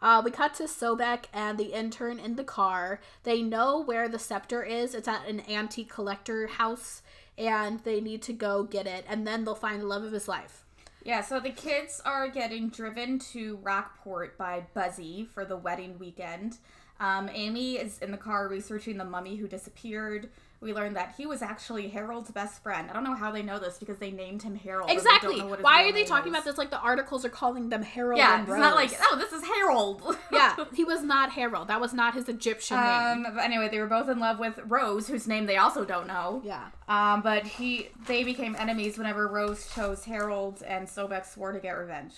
Uh, 0.01 0.21
we 0.23 0.29
cut 0.31 0.53
to 0.53 0.63
Sobek 0.63 1.25
and 1.33 1.57
the 1.57 1.71
intern 1.71 2.19
in 2.19 2.35
the 2.35 2.43
car. 2.43 2.99
They 3.23 3.41
know 3.41 3.81
where 3.81 4.09
the 4.09 4.19
scepter 4.19 4.61
is. 4.61 4.93
It's 4.93 5.07
at 5.07 5.25
an 5.29 5.41
antique 5.49 5.87
collector 5.89 6.45
house, 6.47 7.02
and 7.37 7.79
they 7.79 8.01
need 8.01 8.21
to 8.23 8.33
go 8.33 8.63
get 8.63 8.87
it, 8.87 9.05
and 9.07 9.25
then 9.25 9.43
they'll 9.43 9.55
find 9.55 9.81
the 9.81 9.87
love 9.87 10.03
of 10.03 10.11
his 10.11 10.27
life. 10.27 10.65
Yeah, 11.03 11.21
so 11.21 11.39
the 11.39 11.49
kids 11.49 12.01
are 12.05 12.29
getting 12.29 12.69
driven 12.69 13.19
to 13.33 13.57
Rockport 13.57 14.37
by 14.37 14.63
Buzzy 14.73 15.27
for 15.33 15.43
the 15.43 15.57
wedding 15.57 15.99
weekend. 15.99 16.57
Um, 16.99 17.29
Amy 17.33 17.75
is 17.75 17.99
in 17.99 18.11
the 18.11 18.17
car 18.17 18.47
researching 18.47 18.97
the 18.97 19.03
mummy 19.03 19.35
who 19.35 19.47
disappeared. 19.47 20.29
We 20.63 20.73
learned 20.73 20.95
that 20.95 21.13
he 21.17 21.25
was 21.25 21.41
actually 21.41 21.89
Harold's 21.89 22.31
best 22.31 22.63
friend. 22.63 22.89
I 22.89 22.93
don't 22.93 23.03
know 23.03 23.13
how 23.15 23.31
they 23.31 23.43
know 23.43 23.59
this 23.59 23.77
because 23.77 23.97
they 23.97 24.11
named 24.11 24.43
him 24.43 24.55
Harold. 24.55 24.89
Exactly. 24.89 25.37
know 25.39 25.47
what 25.47 25.61
Why 25.61 25.83
are 25.83 25.91
they 25.91 26.05
talking 26.05 26.31
is. 26.31 26.37
about 26.37 26.45
this 26.45 26.57
like 26.57 26.69
the 26.69 26.79
articles 26.79 27.25
are 27.25 27.29
calling 27.29 27.69
them 27.69 27.81
Harold 27.83 28.17
Yeah, 28.17 28.33
and 28.35 28.43
it's 28.43 28.51
Rose? 28.51 28.59
not 28.59 28.75
like 28.75 28.91
oh, 29.01 29.17
this 29.17 29.33
is 29.33 29.43
Harold. 29.43 30.17
yeah, 30.31 30.55
he 30.73 30.83
was 30.83 31.03
not 31.03 31.31
Harold. 31.33 31.67
That 31.67 31.81
was 31.81 31.93
not 31.93 32.13
his 32.13 32.29
Egyptian 32.29 32.77
name. 32.77 33.25
Um, 33.25 33.35
but 33.35 33.43
anyway, 33.43 33.69
they 33.69 33.79
were 33.79 33.87
both 33.87 34.09
in 34.09 34.19
love 34.19 34.39
with 34.39 34.59
Rose, 34.65 35.07
whose 35.07 35.27
name 35.27 35.45
they 35.45 35.57
also 35.57 35.83
don't 35.85 36.07
know. 36.07 36.41
Yeah. 36.43 36.69
Um, 36.87 37.21
but 37.21 37.45
he 37.45 37.89
they 38.07 38.23
became 38.23 38.55
enemies 38.57 38.97
whenever 38.97 39.27
Rose 39.27 39.69
chose 39.73 40.05
Harold 40.05 40.63
and 40.65 40.87
Sobek 40.87 41.25
swore 41.25 41.51
to 41.51 41.59
get 41.59 41.71
revenge. 41.71 42.13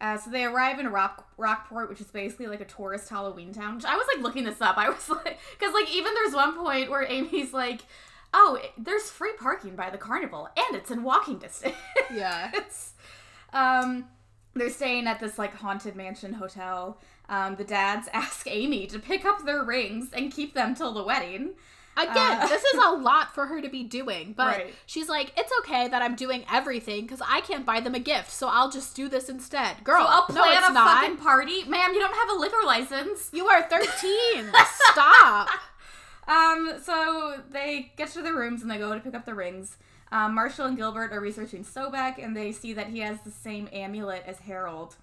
Uh, 0.00 0.16
so 0.18 0.30
they 0.30 0.44
arrive 0.44 0.78
in 0.78 0.88
Rock 0.88 1.28
Rockport, 1.36 1.88
which 1.88 2.00
is 2.00 2.06
basically 2.08 2.46
like 2.46 2.60
a 2.60 2.66
tourist 2.66 3.08
Halloween 3.08 3.52
town. 3.52 3.76
Which 3.76 3.84
I 3.84 3.96
was 3.96 4.06
like 4.14 4.22
looking 4.22 4.44
this 4.44 4.60
up. 4.60 4.76
I 4.76 4.88
was 4.90 5.08
like, 5.08 5.38
because 5.58 5.74
like 5.74 5.90
even 5.94 6.12
there's 6.14 6.34
one 6.34 6.56
point 6.56 6.90
where 6.90 7.04
Amy's 7.08 7.52
like, 7.52 7.82
"Oh, 8.34 8.58
there's 8.76 9.10
free 9.10 9.32
parking 9.38 9.76
by 9.76 9.90
the 9.90 9.98
carnival, 9.98 10.48
and 10.56 10.76
it's 10.76 10.90
in 10.90 11.02
walking 11.02 11.38
distance." 11.38 11.76
Yeah. 12.14 12.50
Um, 13.52 14.06
they're 14.54 14.70
staying 14.70 15.06
at 15.06 15.20
this 15.20 15.38
like 15.38 15.54
haunted 15.54 15.96
mansion 15.96 16.34
hotel. 16.34 17.00
Um, 17.28 17.56
the 17.56 17.64
dads 17.64 18.08
ask 18.12 18.46
Amy 18.50 18.86
to 18.88 18.98
pick 18.98 19.24
up 19.24 19.44
their 19.44 19.64
rings 19.64 20.08
and 20.12 20.32
keep 20.32 20.54
them 20.54 20.74
till 20.74 20.92
the 20.92 21.02
wedding. 21.04 21.54
Again, 21.96 22.40
Uh, 22.42 22.46
this 22.46 22.62
is 22.62 22.78
a 22.84 22.90
lot 22.96 23.34
for 23.34 23.46
her 23.46 23.60
to 23.62 23.68
be 23.68 23.82
doing, 23.82 24.34
but 24.36 24.46
Right. 24.58 24.74
she's 24.84 25.08
like, 25.08 25.32
it's 25.36 25.52
okay 25.60 25.88
that 25.88 26.02
I'm 26.02 26.14
doing 26.14 26.44
everything 26.52 27.02
because 27.02 27.22
I 27.26 27.40
can't 27.40 27.64
buy 27.64 27.80
them 27.80 27.94
a 27.94 27.98
gift, 27.98 28.30
so 28.30 28.48
I'll 28.48 28.70
just 28.70 28.94
do 28.94 29.08
this 29.08 29.28
instead. 29.28 29.82
Girl, 29.84 30.00
So 30.00 30.06
I'll 30.06 30.26
no, 30.28 30.42
plan 30.42 30.58
it's 30.58 30.68
a 30.68 30.72
not. 30.72 31.00
fucking 31.02 31.16
party, 31.18 31.64
ma'am. 31.64 31.94
You 31.94 32.00
don't 32.00 32.14
have 32.14 32.30
a 32.30 32.38
liquor 32.38 32.64
license. 32.66 33.30
You 33.32 33.46
are 33.46 33.62
13. 33.62 34.52
Stop. 34.92 35.48
Um, 36.28 36.74
so 36.82 37.40
they 37.50 37.92
get 37.96 38.08
to 38.10 38.22
their 38.22 38.34
rooms 38.34 38.62
and 38.62 38.70
they 38.70 38.78
go 38.78 38.92
to 38.92 39.00
pick 39.00 39.14
up 39.14 39.24
the 39.24 39.34
rings. 39.34 39.76
Um, 40.12 40.34
Marshall 40.34 40.66
and 40.66 40.76
Gilbert 40.76 41.12
are 41.12 41.20
researching 41.20 41.64
Sobek 41.64 42.22
and 42.22 42.36
they 42.36 42.52
see 42.52 42.72
that 42.74 42.88
he 42.88 42.98
has 43.00 43.20
the 43.22 43.30
same 43.30 43.68
amulet 43.72 44.22
as 44.26 44.40
Harold. 44.40 44.96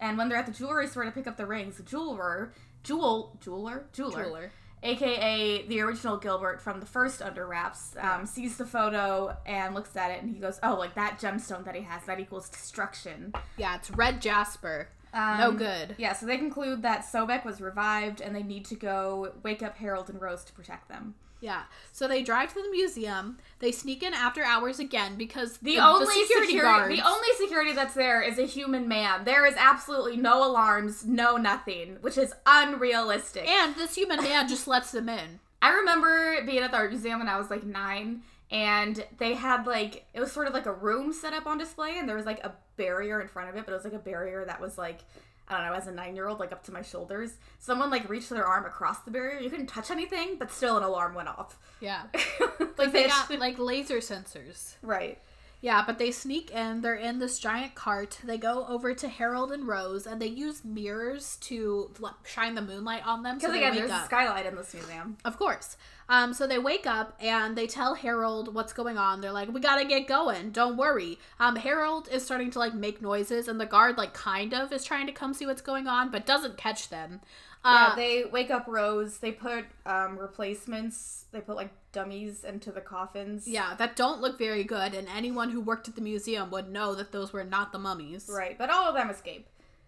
And 0.00 0.18
when 0.18 0.28
they're 0.28 0.38
at 0.38 0.46
the 0.46 0.52
jewelry 0.52 0.86
store 0.88 1.04
to 1.04 1.10
pick 1.12 1.26
up 1.26 1.36
the 1.36 1.46
rings, 1.46 1.76
the 1.76 1.82
jeweler, 1.84 2.52
jewel, 2.82 3.38
jeweler, 3.40 3.86
jeweler, 3.92 4.24
Jeweler. 4.24 4.52
Aka 4.84 5.66
the 5.66 5.80
original 5.80 6.16
Gilbert 6.16 6.60
from 6.60 6.80
the 6.80 6.86
first 6.86 7.22
Under 7.22 7.46
Wraps, 7.46 7.96
um, 7.98 8.26
sees 8.26 8.56
the 8.56 8.66
photo 8.66 9.36
and 9.46 9.74
looks 9.74 9.96
at 9.96 10.10
it 10.10 10.22
and 10.22 10.32
he 10.32 10.38
goes, 10.38 10.60
"Oh, 10.62 10.74
like 10.74 10.94
that 10.94 11.18
gemstone 11.18 11.64
that 11.64 11.74
he 11.74 11.82
has, 11.82 12.04
that 12.04 12.20
equals 12.20 12.48
destruction." 12.48 13.32
Yeah, 13.56 13.76
it's 13.76 13.90
red 13.90 14.20
jasper. 14.20 14.88
Um, 15.12 15.38
no 15.38 15.52
good. 15.52 15.94
Yeah, 15.96 16.12
so 16.12 16.26
they 16.26 16.36
conclude 16.36 16.82
that 16.82 17.04
Sobek 17.04 17.44
was 17.44 17.60
revived 17.60 18.20
and 18.20 18.34
they 18.34 18.42
need 18.42 18.64
to 18.66 18.74
go 18.74 19.32
wake 19.42 19.62
up 19.62 19.76
Harold 19.76 20.10
and 20.10 20.20
Rose 20.20 20.44
to 20.44 20.52
protect 20.52 20.88
them. 20.88 21.14
Yeah. 21.44 21.64
So 21.92 22.08
they 22.08 22.22
drive 22.22 22.54
to 22.54 22.62
the 22.62 22.70
museum. 22.70 23.36
They 23.58 23.70
sneak 23.70 24.02
in 24.02 24.14
after 24.14 24.42
hours 24.42 24.78
again 24.78 25.16
because 25.16 25.58
The, 25.58 25.78
only 25.78 26.06
security, 26.06 26.46
security, 26.52 26.56
guards. 26.78 26.96
the 26.96 27.06
only 27.06 27.28
security 27.38 27.72
that's 27.72 27.92
there 27.94 28.22
is 28.22 28.38
a 28.38 28.46
human 28.46 28.88
man. 28.88 29.24
There 29.24 29.44
is 29.44 29.54
absolutely 29.58 30.16
no 30.16 30.42
alarms, 30.46 31.04
no 31.04 31.36
nothing, 31.36 31.98
which 32.00 32.16
is 32.16 32.32
unrealistic. 32.46 33.46
and 33.46 33.74
this 33.76 33.94
human 33.94 34.22
man 34.22 34.48
just 34.48 34.66
lets 34.74 34.90
them 34.92 35.08
in. 35.10 35.40
I 35.60 35.70
remember 35.74 36.42
being 36.46 36.62
at 36.62 36.70
the 36.70 36.78
art 36.78 36.90
museum 36.92 37.18
when 37.18 37.28
I 37.28 37.36
was 37.38 37.50
like 37.50 37.64
nine, 37.64 38.22
and 38.50 39.04
they 39.18 39.34
had 39.34 39.66
like 39.66 40.06
it 40.14 40.20
was 40.20 40.32
sort 40.32 40.46
of 40.46 40.54
like 40.54 40.66
a 40.66 40.72
room 40.72 41.12
set 41.12 41.32
up 41.34 41.46
on 41.46 41.58
display, 41.58 41.98
and 41.98 42.08
there 42.08 42.16
was 42.16 42.26
like 42.26 42.42
a 42.44 42.54
barrier 42.76 43.20
in 43.20 43.28
front 43.28 43.50
of 43.50 43.56
it, 43.56 43.64
but 43.66 43.72
it 43.72 43.76
was 43.76 43.84
like 43.84 43.92
a 43.92 43.98
barrier 43.98 44.44
that 44.46 44.60
was 44.60 44.78
like 44.78 45.00
I 45.48 45.58
don't 45.58 45.66
know, 45.66 45.74
as 45.74 45.86
a 45.86 45.92
nine 45.92 46.16
year 46.16 46.26
old, 46.26 46.40
like 46.40 46.52
up 46.52 46.62
to 46.64 46.72
my 46.72 46.82
shoulders. 46.82 47.32
Someone 47.58 47.90
like 47.90 48.08
reached 48.08 48.30
their 48.30 48.46
arm 48.46 48.64
across 48.64 49.00
the 49.00 49.10
barrier. 49.10 49.38
You 49.40 49.50
couldn't 49.50 49.66
touch 49.66 49.90
anything, 49.90 50.36
but 50.38 50.50
still 50.50 50.76
an 50.76 50.82
alarm 50.82 51.14
went 51.14 51.28
off. 51.28 51.58
Yeah. 51.80 52.04
like 52.78 52.92
they 52.92 53.06
got 53.08 53.30
like 53.38 53.58
laser 53.58 53.98
sensors. 53.98 54.74
right. 54.82 55.18
Yeah, 55.60 55.82
but 55.86 55.96
they 55.96 56.10
sneak 56.10 56.50
in. 56.50 56.82
They're 56.82 56.94
in 56.94 57.20
this 57.20 57.38
giant 57.38 57.74
cart. 57.74 58.18
They 58.22 58.36
go 58.36 58.66
over 58.68 58.92
to 58.92 59.08
Harold 59.08 59.50
and 59.50 59.66
Rose, 59.66 60.06
and 60.06 60.20
they 60.20 60.26
use 60.26 60.62
mirrors 60.62 61.36
to 61.36 61.90
shine 62.24 62.54
the 62.54 62.60
moonlight 62.60 63.06
on 63.06 63.22
them. 63.22 63.38
Because 63.38 63.52
they 63.52 63.64
again, 63.64 63.74
there's 63.74 63.90
a 63.90 64.04
skylight 64.04 64.44
in 64.44 64.56
this 64.56 64.74
museum. 64.74 65.16
Of 65.24 65.38
course. 65.38 65.78
Um, 66.08 66.34
so 66.34 66.46
they 66.46 66.58
wake 66.58 66.86
up 66.86 67.16
and 67.20 67.56
they 67.56 67.66
tell 67.66 67.94
Harold 67.94 68.54
what's 68.54 68.72
going 68.72 68.98
on. 68.98 69.20
They're 69.20 69.32
like, 69.32 69.52
"We 69.52 69.60
gotta 69.60 69.84
get 69.84 70.06
going. 70.06 70.50
Don't 70.50 70.76
worry." 70.76 71.18
Um, 71.40 71.56
Harold 71.56 72.08
is 72.10 72.24
starting 72.24 72.50
to 72.52 72.58
like 72.58 72.74
make 72.74 73.00
noises, 73.00 73.48
and 73.48 73.60
the 73.60 73.66
guard 73.66 73.96
like 73.96 74.12
kind 74.14 74.52
of 74.52 74.72
is 74.72 74.84
trying 74.84 75.06
to 75.06 75.12
come 75.12 75.32
see 75.34 75.46
what's 75.46 75.62
going 75.62 75.86
on, 75.86 76.10
but 76.10 76.26
doesn't 76.26 76.56
catch 76.58 76.88
them. 76.90 77.20
Yeah, 77.64 77.88
Uh, 77.92 77.96
they 77.96 78.24
wake 78.30 78.50
up 78.50 78.66
Rose. 78.68 79.18
They 79.18 79.32
put 79.32 79.64
um, 79.86 80.18
replacements. 80.18 81.24
They 81.32 81.40
put 81.40 81.56
like 81.56 81.70
dummies 81.92 82.44
into 82.44 82.70
the 82.70 82.80
coffins. 82.80 83.48
yeah, 83.48 83.74
that 83.76 83.96
don't 83.96 84.20
look 84.20 84.36
very 84.38 84.64
good, 84.64 84.94
and 84.94 85.08
anyone 85.08 85.50
who 85.50 85.60
worked 85.60 85.88
at 85.88 85.94
the 85.94 86.00
museum 86.02 86.50
would 86.50 86.70
know 86.70 86.94
that 86.94 87.12
those 87.12 87.32
were 87.32 87.44
not 87.44 87.72
the 87.72 87.78
mummies. 87.78 88.28
Right, 88.30 88.58
but 88.58 88.68
all 88.68 88.88
of 88.88 88.94
them 88.94 89.08
escape. 89.10 89.46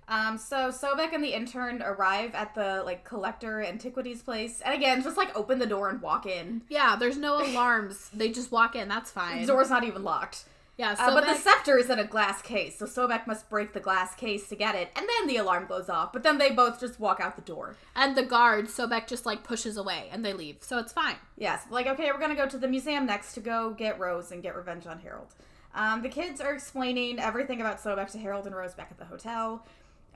Um, 0.09 0.39
so 0.39 0.71
Sobek 0.71 1.13
and 1.13 1.23
the 1.25 1.35
intern 1.35 1.83
arrive 1.83 2.35
at 2.35 2.55
the 2.55 2.83
like 2.85 3.05
collector 3.05 3.61
antiquities 3.63 4.23
place, 4.23 4.61
and 4.65 4.73
again, 4.75 5.03
just 5.03 5.17
like 5.17 5.37
open 5.37 5.59
the 5.59 5.67
door 5.67 5.89
and 5.89 6.01
walk 6.01 6.27
in. 6.27 6.63
Yeah, 6.69 6.95
there's 6.97 7.17
no 7.17 7.45
alarms. 7.45 8.09
they 8.15 8.31
just 8.31 8.53
walk 8.53 8.77
in. 8.77 8.89
That's 8.89 9.11
fine. 9.11 9.41
The 9.41 9.47
door's 9.49 9.71
not 9.71 9.83
even 9.83 10.05
locked. 10.05 10.45
yeah, 10.79 10.95
so 10.95 11.05
Uh, 11.05 11.15
but 11.15 11.27
the 11.27 11.35
scepter 11.35 11.77
is 11.77 11.91
in 11.91 11.99
a 11.99 12.05
glass 12.05 12.41
case, 12.43 12.79
so 12.79 12.85
Sobek 12.87 13.27
must 13.27 13.49
break 13.51 13.73
the 13.73 13.81
glass 13.81 14.15
case 14.15 14.49
to 14.51 14.55
get 14.55 14.75
it, 14.77 14.91
and 14.95 15.07
then 15.09 15.27
the 15.27 15.39
alarm 15.39 15.67
goes 15.67 15.89
off. 15.89 16.13
But 16.13 16.23
then 16.23 16.39
they 16.39 16.51
both 16.51 16.79
just 16.79 17.01
walk 17.01 17.19
out 17.19 17.35
the 17.35 17.43
door. 17.43 17.75
and 17.97 18.15
the 18.17 18.23
guard, 18.23 18.67
Sobek 18.67 19.09
just 19.09 19.27
like 19.27 19.43
pushes 19.43 19.77
away, 19.77 20.09
and 20.13 20.25
they 20.25 20.33
leave. 20.35 20.59
So 20.61 20.79
it's 20.79 20.93
fine. 20.93 21.17
Yes, 21.37 21.65
like 21.69 21.89
okay, 21.89 22.13
we're 22.13 22.21
gonna 22.21 22.37
go 22.37 22.47
to 22.49 22.59
the 22.59 22.69
museum 22.69 23.07
next 23.07 23.33
to 23.35 23.41
go 23.41 23.71
get 23.71 23.99
Rose 23.99 24.31
and 24.31 24.41
get 24.41 24.55
revenge 24.55 24.87
on 24.87 25.01
Harold. 25.01 25.35
Um, 25.75 26.03
the 26.03 26.09
kids 26.09 26.41
are 26.41 26.55
explaining 26.55 27.19
everything 27.19 27.61
about 27.61 27.83
Sobek 27.83 28.11
to 28.13 28.19
Harold 28.19 28.47
and 28.47 28.55
Rose 28.55 28.73
back 28.75 28.89
at 28.91 28.99
the 28.99 29.05
hotel, 29.05 29.67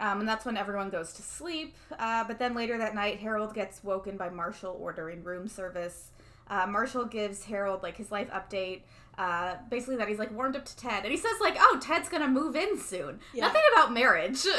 um, 0.01 0.21
and 0.21 0.29
that's 0.29 0.45
when 0.45 0.57
everyone 0.57 0.91
goes 0.91 1.13
to 1.15 1.23
sleep. 1.23 1.77
Uh, 1.99 2.25
but 2.25 2.39
then 2.39 2.55
later 2.55 2.77
that 2.79 2.95
night, 2.95 3.21
Harold 3.21 3.55
gets 3.55 3.85
woken 3.85 4.17
by 4.17 4.29
Marshall 4.31 4.77
ordering 4.81 5.23
room 5.23 5.47
service. 5.47 6.11
Uh, 6.49 6.67
Marshall 6.67 7.05
gives 7.05 7.45
Harold 7.45 7.83
like 7.83 7.97
his 7.97 8.11
life 8.11 8.29
update. 8.31 8.81
Uh, 9.17 9.57
basically, 9.69 9.97
that 9.97 10.09
he's 10.09 10.19
like 10.19 10.33
warmed 10.33 10.57
up 10.57 10.65
to 10.65 10.77
Ted, 10.77 11.05
and 11.05 11.13
he 11.13 11.17
says 11.17 11.33
like, 11.41 11.57
"Oh, 11.59 11.79
Ted's 11.81 12.09
gonna 12.09 12.29
move 12.29 12.57
in 12.57 12.79
soon." 12.79 13.21
Yeah. 13.35 13.47
Nothing 13.47 13.63
about 13.75 13.93
marriage. 13.93 14.45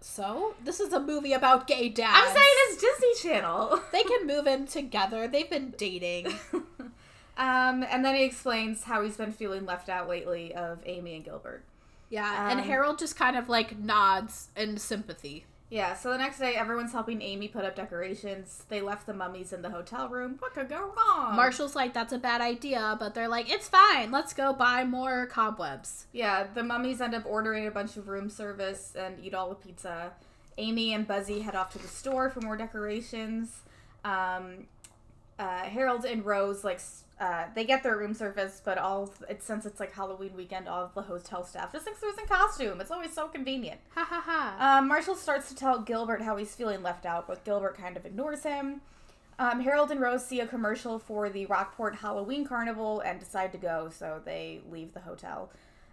So 0.00 0.54
this 0.64 0.80
is 0.80 0.92
a 0.92 1.00
movie 1.00 1.32
about 1.32 1.66
gay 1.66 1.88
dads. 1.88 2.16
I'm 2.16 2.34
saying 2.34 2.54
it's 2.68 2.80
Disney 2.80 3.30
Channel. 3.30 3.80
they 3.92 4.02
can 4.02 4.26
move 4.26 4.46
in 4.46 4.66
together. 4.66 5.28
They've 5.28 5.48
been 5.48 5.74
dating. 5.76 6.32
Um, 7.34 7.82
and 7.88 8.04
then 8.04 8.14
he 8.14 8.24
explains 8.24 8.84
how 8.84 9.02
he's 9.02 9.16
been 9.16 9.32
feeling 9.32 9.64
left 9.64 9.88
out 9.88 10.06
lately 10.06 10.54
of 10.54 10.80
Amy 10.84 11.16
and 11.16 11.24
Gilbert. 11.24 11.64
Yeah, 12.12 12.50
and 12.50 12.60
Um, 12.60 12.66
Harold 12.66 12.98
just 12.98 13.16
kind 13.16 13.36
of 13.38 13.48
like 13.48 13.78
nods 13.78 14.48
in 14.54 14.76
sympathy. 14.76 15.46
Yeah, 15.70 15.94
so 15.94 16.10
the 16.10 16.18
next 16.18 16.38
day, 16.38 16.54
everyone's 16.54 16.92
helping 16.92 17.22
Amy 17.22 17.48
put 17.48 17.64
up 17.64 17.74
decorations. 17.74 18.64
They 18.68 18.82
left 18.82 19.06
the 19.06 19.14
mummies 19.14 19.54
in 19.54 19.62
the 19.62 19.70
hotel 19.70 20.06
room. 20.10 20.36
What 20.38 20.52
could 20.52 20.68
go 20.68 20.92
wrong? 20.94 21.34
Marshall's 21.34 21.74
like, 21.74 21.94
that's 21.94 22.12
a 22.12 22.18
bad 22.18 22.42
idea, 22.42 22.94
but 23.00 23.14
they're 23.14 23.28
like, 23.28 23.50
it's 23.50 23.70
fine. 23.70 24.10
Let's 24.10 24.34
go 24.34 24.52
buy 24.52 24.84
more 24.84 25.24
cobwebs. 25.24 26.04
Yeah, 26.12 26.46
the 26.52 26.62
mummies 26.62 27.00
end 27.00 27.14
up 27.14 27.22
ordering 27.24 27.66
a 27.66 27.70
bunch 27.70 27.96
of 27.96 28.06
room 28.08 28.28
service 28.28 28.94
and 28.94 29.18
eat 29.24 29.32
all 29.32 29.48
the 29.48 29.54
pizza. 29.54 30.12
Amy 30.58 30.92
and 30.92 31.08
Buzzy 31.08 31.40
head 31.40 31.54
off 31.54 31.72
to 31.72 31.78
the 31.78 31.88
store 31.88 32.28
for 32.28 32.42
more 32.42 32.58
decorations. 32.58 33.62
Um, 34.04 34.66
uh, 35.38 35.60
Harold 35.60 36.04
and 36.04 36.22
Rose 36.26 36.64
like 36.64 36.80
uh, 37.22 37.44
they 37.54 37.64
get 37.64 37.84
their 37.84 37.96
room 37.96 38.14
service, 38.14 38.60
but 38.64 38.78
all 38.78 39.08
it 39.28 39.44
since 39.44 39.64
it's 39.64 39.78
like 39.78 39.92
Halloween 39.92 40.32
weekend, 40.36 40.66
all 40.66 40.82
of 40.86 40.94
the 40.94 41.02
hotel 41.02 41.44
staff 41.44 41.70
just 41.70 41.84
thinks 41.84 42.00
they're 42.00 42.10
in 42.10 42.26
costume. 42.26 42.80
It's 42.80 42.90
always 42.90 43.12
so 43.12 43.28
convenient. 43.28 43.80
Ha 43.94 44.04
ha 44.04 44.20
ha. 44.26 44.78
Um, 44.78 44.88
Marshall 44.88 45.14
starts 45.14 45.48
to 45.48 45.54
tell 45.54 45.78
Gilbert 45.78 46.20
how 46.20 46.36
he's 46.36 46.52
feeling 46.52 46.82
left 46.82 47.06
out, 47.06 47.28
but 47.28 47.44
Gilbert 47.44 47.78
kind 47.78 47.96
of 47.96 48.04
ignores 48.04 48.42
him. 48.42 48.80
Um, 49.38 49.60
Harold 49.60 49.92
and 49.92 50.00
Rose 50.00 50.26
see 50.26 50.40
a 50.40 50.48
commercial 50.48 50.98
for 50.98 51.30
the 51.30 51.46
Rockport 51.46 51.94
Halloween 51.94 52.44
Carnival 52.44 52.98
and 52.98 53.20
decide 53.20 53.52
to 53.52 53.58
go, 53.58 53.88
so 53.96 54.20
they 54.24 54.60
leave 54.68 54.92
the 54.92 55.00
hotel. 55.00 55.48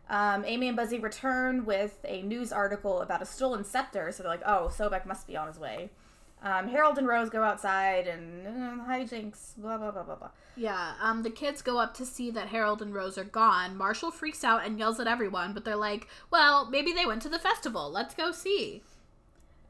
Um, 0.10 0.44
Amy 0.48 0.68
and 0.68 0.76
Buzzy 0.76 0.98
return 0.98 1.64
with 1.64 2.00
a 2.06 2.24
news 2.24 2.52
article 2.52 3.02
about 3.02 3.22
a 3.22 3.26
stolen 3.28 3.64
scepter, 3.64 4.12
so 4.12 4.24
they're 4.24 4.32
like, 4.32 4.42
oh, 4.48 4.72
Sobek 4.76 5.06
must 5.06 5.28
be 5.28 5.38
on 5.38 5.48
his 5.48 5.60
way. 5.60 5.92
Um, 6.42 6.70
Harold 6.70 6.98
and 6.98 7.08
Rose 7.08 7.30
go 7.30 7.44
outside 7.44 8.08
and 8.08 8.48
uh, 8.48 8.84
hijinks, 8.86 9.58
blah, 9.58 9.78
blah, 9.78 9.92
blah, 9.92 10.04
blah, 10.04 10.16
blah. 10.16 10.30
Yeah, 10.56 10.94
um, 11.02 11.24
the 11.24 11.30
kids 11.30 11.62
go 11.62 11.80
up 11.80 11.94
to 11.96 12.06
see 12.06 12.32
that 12.32 12.48
Harold 12.48 12.82
and 12.82 12.94
Rose 12.94 13.18
are 13.18 13.26
gone. 13.26 13.76
Marshall 13.76 14.12
freaks 14.12 14.44
out 14.44 14.66
and 14.66 14.80
yells 14.80 15.02
at 15.02 15.08
everyone, 15.08 15.54
but 15.54 15.66
they're 15.66 15.76
like, 15.76 16.08
well, 16.32 16.70
maybe 16.70 16.94
they 16.94 17.06
went 17.06 17.22
to 17.24 17.30
the 17.30 17.40
festival. 17.40 17.92
Let's 17.92 18.16
go 18.16 18.32
see. 18.32 18.84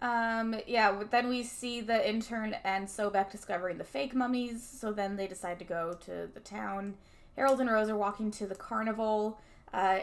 Um, 0.02 0.56
yeah, 0.68 1.04
then 1.10 1.28
we 1.28 1.44
see 1.44 1.82
the 1.82 2.08
intern 2.08 2.56
and 2.64 2.88
Sobek 2.88 3.32
discovering 3.32 3.78
the 3.80 3.84
fake 3.84 4.14
mummies, 4.14 4.64
so 4.64 4.92
then 4.92 5.16
they 5.16 5.28
decide 5.28 5.60
to 5.60 5.66
go 5.66 5.98
to 6.06 6.30
the 6.34 6.40
town. 6.40 6.96
Harold 7.36 7.60
and 7.60 7.70
Rose 7.70 7.90
are 7.90 7.98
walking 7.98 8.30
to 8.32 8.46
the 8.46 8.56
carnival. 8.56 9.40
Uh, 9.74 10.00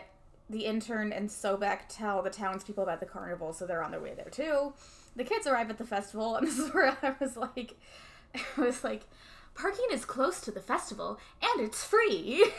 the 0.50 0.64
intern 0.64 1.12
and 1.12 1.28
Sobek 1.28 1.80
tell 1.88 2.22
the 2.22 2.30
townspeople 2.30 2.82
about 2.82 3.00
the 3.00 3.06
carnival, 3.06 3.52
so 3.52 3.66
they're 3.66 3.82
on 3.82 3.90
their 3.90 4.00
way 4.00 4.14
there 4.14 4.30
too. 4.30 4.72
The 5.16 5.24
kids 5.24 5.46
arrive 5.46 5.70
at 5.70 5.78
the 5.78 5.84
festival, 5.84 6.36
and 6.36 6.46
this 6.48 6.58
is 6.58 6.72
where 6.72 6.96
I 7.02 7.14
was 7.18 7.36
like, 7.36 7.74
I 8.34 8.60
was 8.60 8.84
like, 8.84 9.02
parking 9.54 9.86
is 9.90 10.04
close 10.04 10.40
to 10.42 10.50
the 10.50 10.60
festival, 10.60 11.18
and 11.42 11.66
it's 11.66 11.82
free. 11.82 12.44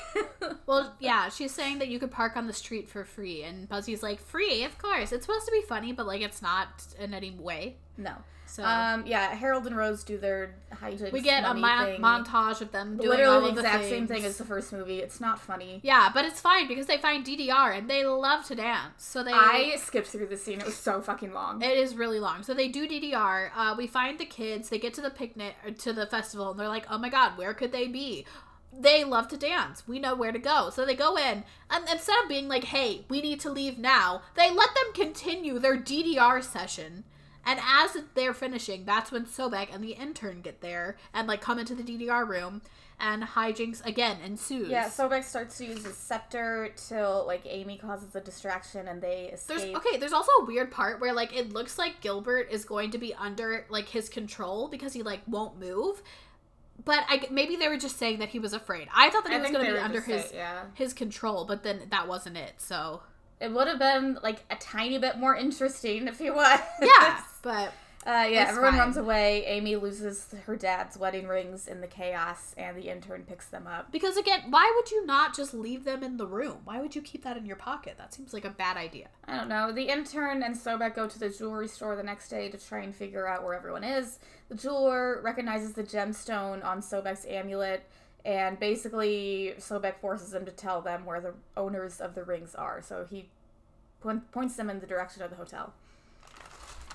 Well, 0.65 0.95
yeah, 0.99 1.29
she's 1.29 1.53
saying 1.53 1.79
that 1.79 1.87
you 1.87 1.97
could 1.97 2.11
park 2.11 2.35
on 2.35 2.47
the 2.47 2.53
street 2.53 2.89
for 2.89 3.05
free, 3.05 3.43
and 3.43 3.69
Buzzy's 3.69 4.03
like, 4.03 4.19
free, 4.19 4.63
of 4.65 4.77
course. 4.77 5.13
It's 5.13 5.25
supposed 5.25 5.45
to 5.45 5.51
be 5.51 5.61
funny, 5.61 5.93
but 5.93 6.05
like 6.05 6.21
it's 6.21 6.41
not 6.41 6.67
in 6.99 7.13
any 7.13 7.31
way. 7.31 7.77
no. 7.97 8.11
So 8.47 8.63
Um, 8.63 9.05
yeah, 9.05 9.33
Harold 9.35 9.67
and 9.67 9.75
Rose 9.75 10.03
do 10.03 10.17
their 10.17 10.55
hijinks. 10.73 11.11
we 11.11 11.21
get 11.21 11.43
a 11.43 11.53
mummy 11.53 11.61
mon- 11.61 11.85
thing. 11.85 12.01
montage 12.01 12.61
of 12.61 12.71
them 12.71 12.97
doing 12.97 13.09
Literally 13.09 13.35
all 13.35 13.41
the 13.41 13.59
exact 13.59 13.83
same 13.85 14.07
thing 14.07 14.25
as 14.25 14.37
the 14.37 14.45
first 14.45 14.71
movie. 14.71 14.99
It's 14.99 15.19
not 15.19 15.39
funny. 15.39 15.79
Yeah, 15.83 16.09
but 16.13 16.25
it's 16.25 16.39
fine 16.39 16.67
because 16.67 16.87
they 16.87 16.97
find 16.97 17.25
DDR 17.25 17.77
and 17.77 17.89
they 17.89 18.05
love 18.05 18.45
to 18.45 18.55
dance. 18.55 19.03
So 19.03 19.23
they 19.23 19.33
I 19.33 19.75
skipped 19.77 20.07
through 20.07 20.27
the 20.27 20.37
scene. 20.37 20.59
It 20.59 20.65
was 20.65 20.77
so 20.77 21.01
fucking 21.01 21.33
long. 21.33 21.61
It 21.61 21.77
is 21.77 21.95
really 21.95 22.19
long. 22.19 22.43
So 22.43 22.53
they 22.53 22.67
do 22.67 22.87
DDR. 22.87 23.51
Uh, 23.55 23.75
we 23.77 23.85
find 23.87 24.17
the 24.17 24.25
kids. 24.25 24.69
They 24.69 24.79
get 24.79 24.93
to 24.95 25.01
the 25.01 25.09
picnic 25.09 25.55
or 25.65 25.71
to 25.71 25.93
the 25.93 26.07
festival, 26.07 26.51
and 26.51 26.59
they're 26.59 26.67
like, 26.67 26.87
"Oh 26.89 26.97
my 26.97 27.09
god, 27.09 27.37
where 27.37 27.53
could 27.53 27.71
they 27.71 27.87
be?" 27.87 28.25
They 28.79 29.03
love 29.03 29.27
to 29.29 29.37
dance. 29.37 29.87
We 29.87 29.97
know 29.97 30.13
where 30.13 30.31
to 30.31 30.37
go. 30.39 30.69
So 30.69 30.85
they 30.85 30.93
go 30.95 31.17
in, 31.17 31.43
and 31.69 31.89
instead 31.89 32.21
of 32.21 32.29
being 32.29 32.47
like, 32.47 32.65
"Hey, 32.65 33.05
we 33.09 33.21
need 33.21 33.39
to 33.41 33.49
leave 33.49 33.77
now," 33.77 34.21
they 34.35 34.51
let 34.51 34.69
them 34.75 34.93
continue 34.93 35.57
their 35.59 35.77
DDR 35.77 36.41
session. 36.41 37.03
And 37.47 37.61
as 37.65 37.97
they're 38.13 38.33
finishing, 38.33 38.83
that's 38.83 39.09
when 39.09 39.25
Sobek 39.25 39.73
and 39.73 39.81
the 39.81 39.91
intern 39.91 40.41
get 40.41 40.59
there 40.59 40.97
and 41.13 41.29
like 41.29 41.39
come 41.39 41.57
into 41.57 41.73
the 41.73 41.81
DDR 41.81 42.27
room, 42.27 42.61
and 42.99 43.23
hijinks 43.23 43.85
again 43.85 44.17
ensues. 44.23 44.69
yeah, 44.69 44.89
Sobek 44.89 45.23
starts 45.23 45.57
to 45.59 45.65
use 45.65 45.85
his 45.85 45.95
scepter 45.95 46.73
till 46.75 47.25
like 47.25 47.43
Amy 47.45 47.77
causes 47.77 48.13
a 48.15 48.19
distraction 48.19 48.87
and 48.89 49.01
they 49.01 49.29
escape. 49.33 49.57
There's 49.59 49.75
okay. 49.77 49.97
There's 49.97 50.11
also 50.13 50.31
a 50.41 50.45
weird 50.45 50.71
part 50.71 50.99
where 50.99 51.13
like 51.13 51.33
it 51.33 51.53
looks 51.53 51.77
like 51.77 52.01
Gilbert 52.01 52.49
is 52.51 52.65
going 52.65 52.91
to 52.91 52.97
be 52.97 53.13
under 53.13 53.65
like 53.69 53.87
his 53.87 54.09
control 54.09 54.67
because 54.67 54.91
he 54.91 55.01
like 55.01 55.21
won't 55.25 55.57
move. 55.57 56.01
But 56.83 57.05
I 57.07 57.27
maybe 57.31 57.55
they 57.55 57.69
were 57.69 57.77
just 57.77 57.97
saying 57.97 58.19
that 58.19 58.29
he 58.29 58.39
was 58.39 58.51
afraid. 58.51 58.89
I 58.93 59.09
thought 59.09 59.23
that 59.23 59.31
he 59.31 59.37
I 59.37 59.41
was 59.41 59.51
going 59.51 59.65
to 59.67 59.73
be 59.73 59.79
under 59.79 60.01
his 60.01 60.33
yeah. 60.33 60.63
his 60.73 60.93
control, 60.93 61.45
but 61.45 61.63
then 61.63 61.83
that 61.91 62.07
wasn't 62.07 62.35
it. 62.35 62.55
So 62.57 63.03
It 63.39 63.51
would 63.53 63.67
have 63.67 63.79
been 63.79 64.17
like 64.23 64.43
a 64.49 64.55
tiny 64.55 64.97
bit 64.97 65.17
more 65.17 65.35
interesting 65.35 66.07
if 66.07 66.19
he 66.19 66.29
was. 66.31 66.59
yeah, 66.81 67.21
but 67.41 67.71
Uh, 68.05 68.25
yeah, 68.29 68.43
It's 68.43 68.51
everyone 68.51 68.71
fine. 68.71 68.79
runs 68.79 68.97
away. 68.97 69.43
Amy 69.45 69.75
loses 69.75 70.33
her 70.45 70.55
dad's 70.55 70.97
wedding 70.97 71.27
rings 71.27 71.67
in 71.67 71.81
the 71.81 71.87
chaos, 71.87 72.55
and 72.57 72.77
the 72.77 72.89
intern 72.89 73.23
picks 73.27 73.47
them 73.47 73.67
up. 73.67 73.91
because 73.91 74.15
again, 74.15 74.43
why 74.49 74.71
would 74.75 74.89
you 74.91 75.05
not 75.05 75.35
just 75.35 75.53
leave 75.53 75.83
them 75.83 76.03
in 76.03 76.15
the 76.17 76.25
room? 76.25 76.59
Why 76.63 76.79
would 76.79 76.95
you 76.95 77.01
keep 77.01 77.23
that 77.25 77.35
in 77.35 77.45
your 77.45 77.57
pocket? 77.57 77.95
That 77.97 78.13
seems 78.13 78.33
like 78.33 78.45
a 78.45 78.49
bad 78.49 78.77
idea. 78.77 79.09
I 79.27 79.35
don't 79.35 79.49
know. 79.49 79.71
The 79.73 79.89
intern 79.89 80.41
and 80.41 80.55
Sobek 80.55 80.95
go 80.95 81.05
to 81.07 81.19
the 81.19 81.29
jewelry 81.29 81.67
store 81.67 81.95
the 81.97 82.03
next 82.03 82.29
day 82.29 82.49
to 82.49 82.57
try 82.57 82.79
and 82.79 82.95
figure 82.95 83.27
out 83.27 83.43
where 83.43 83.53
everyone 83.55 83.83
is. 83.83 84.19
The 84.49 84.55
jeweler 84.55 85.19
recognizes 85.21 85.73
the 85.73 85.83
gemstone 85.83 86.63
on 86.63 86.79
Sobek's 86.81 87.25
amulet, 87.25 87.83
and 88.27 88.59
basically 88.59 89.53
Sobek 89.57 89.99
forces 90.01 90.33
him 90.33 90.45
to 90.45 90.51
tell 90.51 90.81
them 90.81 91.05
where 91.05 91.21
the 91.21 91.33
owners 91.55 92.01
of 92.01 92.13
the 92.13 92.25
rings 92.25 92.53
are. 92.53 92.81
So 92.81 93.07
he 93.09 93.29
po- 94.01 94.21
points 94.33 94.57
them 94.57 94.69
in 94.69 94.81
the 94.81 94.85
direction 94.85 95.23
of 95.23 95.29
the 95.29 95.37
hotel. 95.37 95.73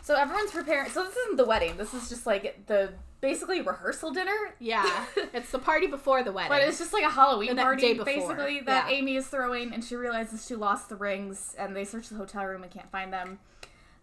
So 0.02 0.14
everyone's 0.14 0.50
preparing. 0.50 0.90
So 0.90 1.04
this 1.04 1.16
isn't 1.16 1.38
the 1.38 1.46
wedding. 1.46 1.78
This 1.78 1.94
is 1.94 2.10
just 2.10 2.26
like 2.26 2.66
the 2.66 2.90
basically 3.22 3.62
rehearsal 3.62 4.12
dinner. 4.12 4.54
Yeah, 4.58 5.06
it's 5.32 5.50
the 5.50 5.58
party 5.58 5.86
before 5.86 6.22
the 6.22 6.32
wedding. 6.32 6.50
But 6.50 6.62
it's 6.68 6.78
just 6.78 6.92
like 6.92 7.04
a 7.04 7.10
Halloween 7.10 7.56
The 7.56 7.62
party, 7.62 7.94
basically, 7.94 8.60
that 8.60 8.90
yeah. 8.90 8.96
Amy 8.96 9.16
is 9.16 9.26
throwing, 9.26 9.72
and 9.72 9.82
she 9.82 9.96
realizes 9.96 10.46
she 10.46 10.54
lost 10.54 10.90
the 10.90 10.96
rings, 10.96 11.54
and 11.58 11.74
they 11.74 11.84
search 11.86 12.10
the 12.10 12.16
hotel 12.16 12.44
room 12.44 12.62
and 12.62 12.70
can't 12.70 12.90
find 12.90 13.10
them. 13.10 13.38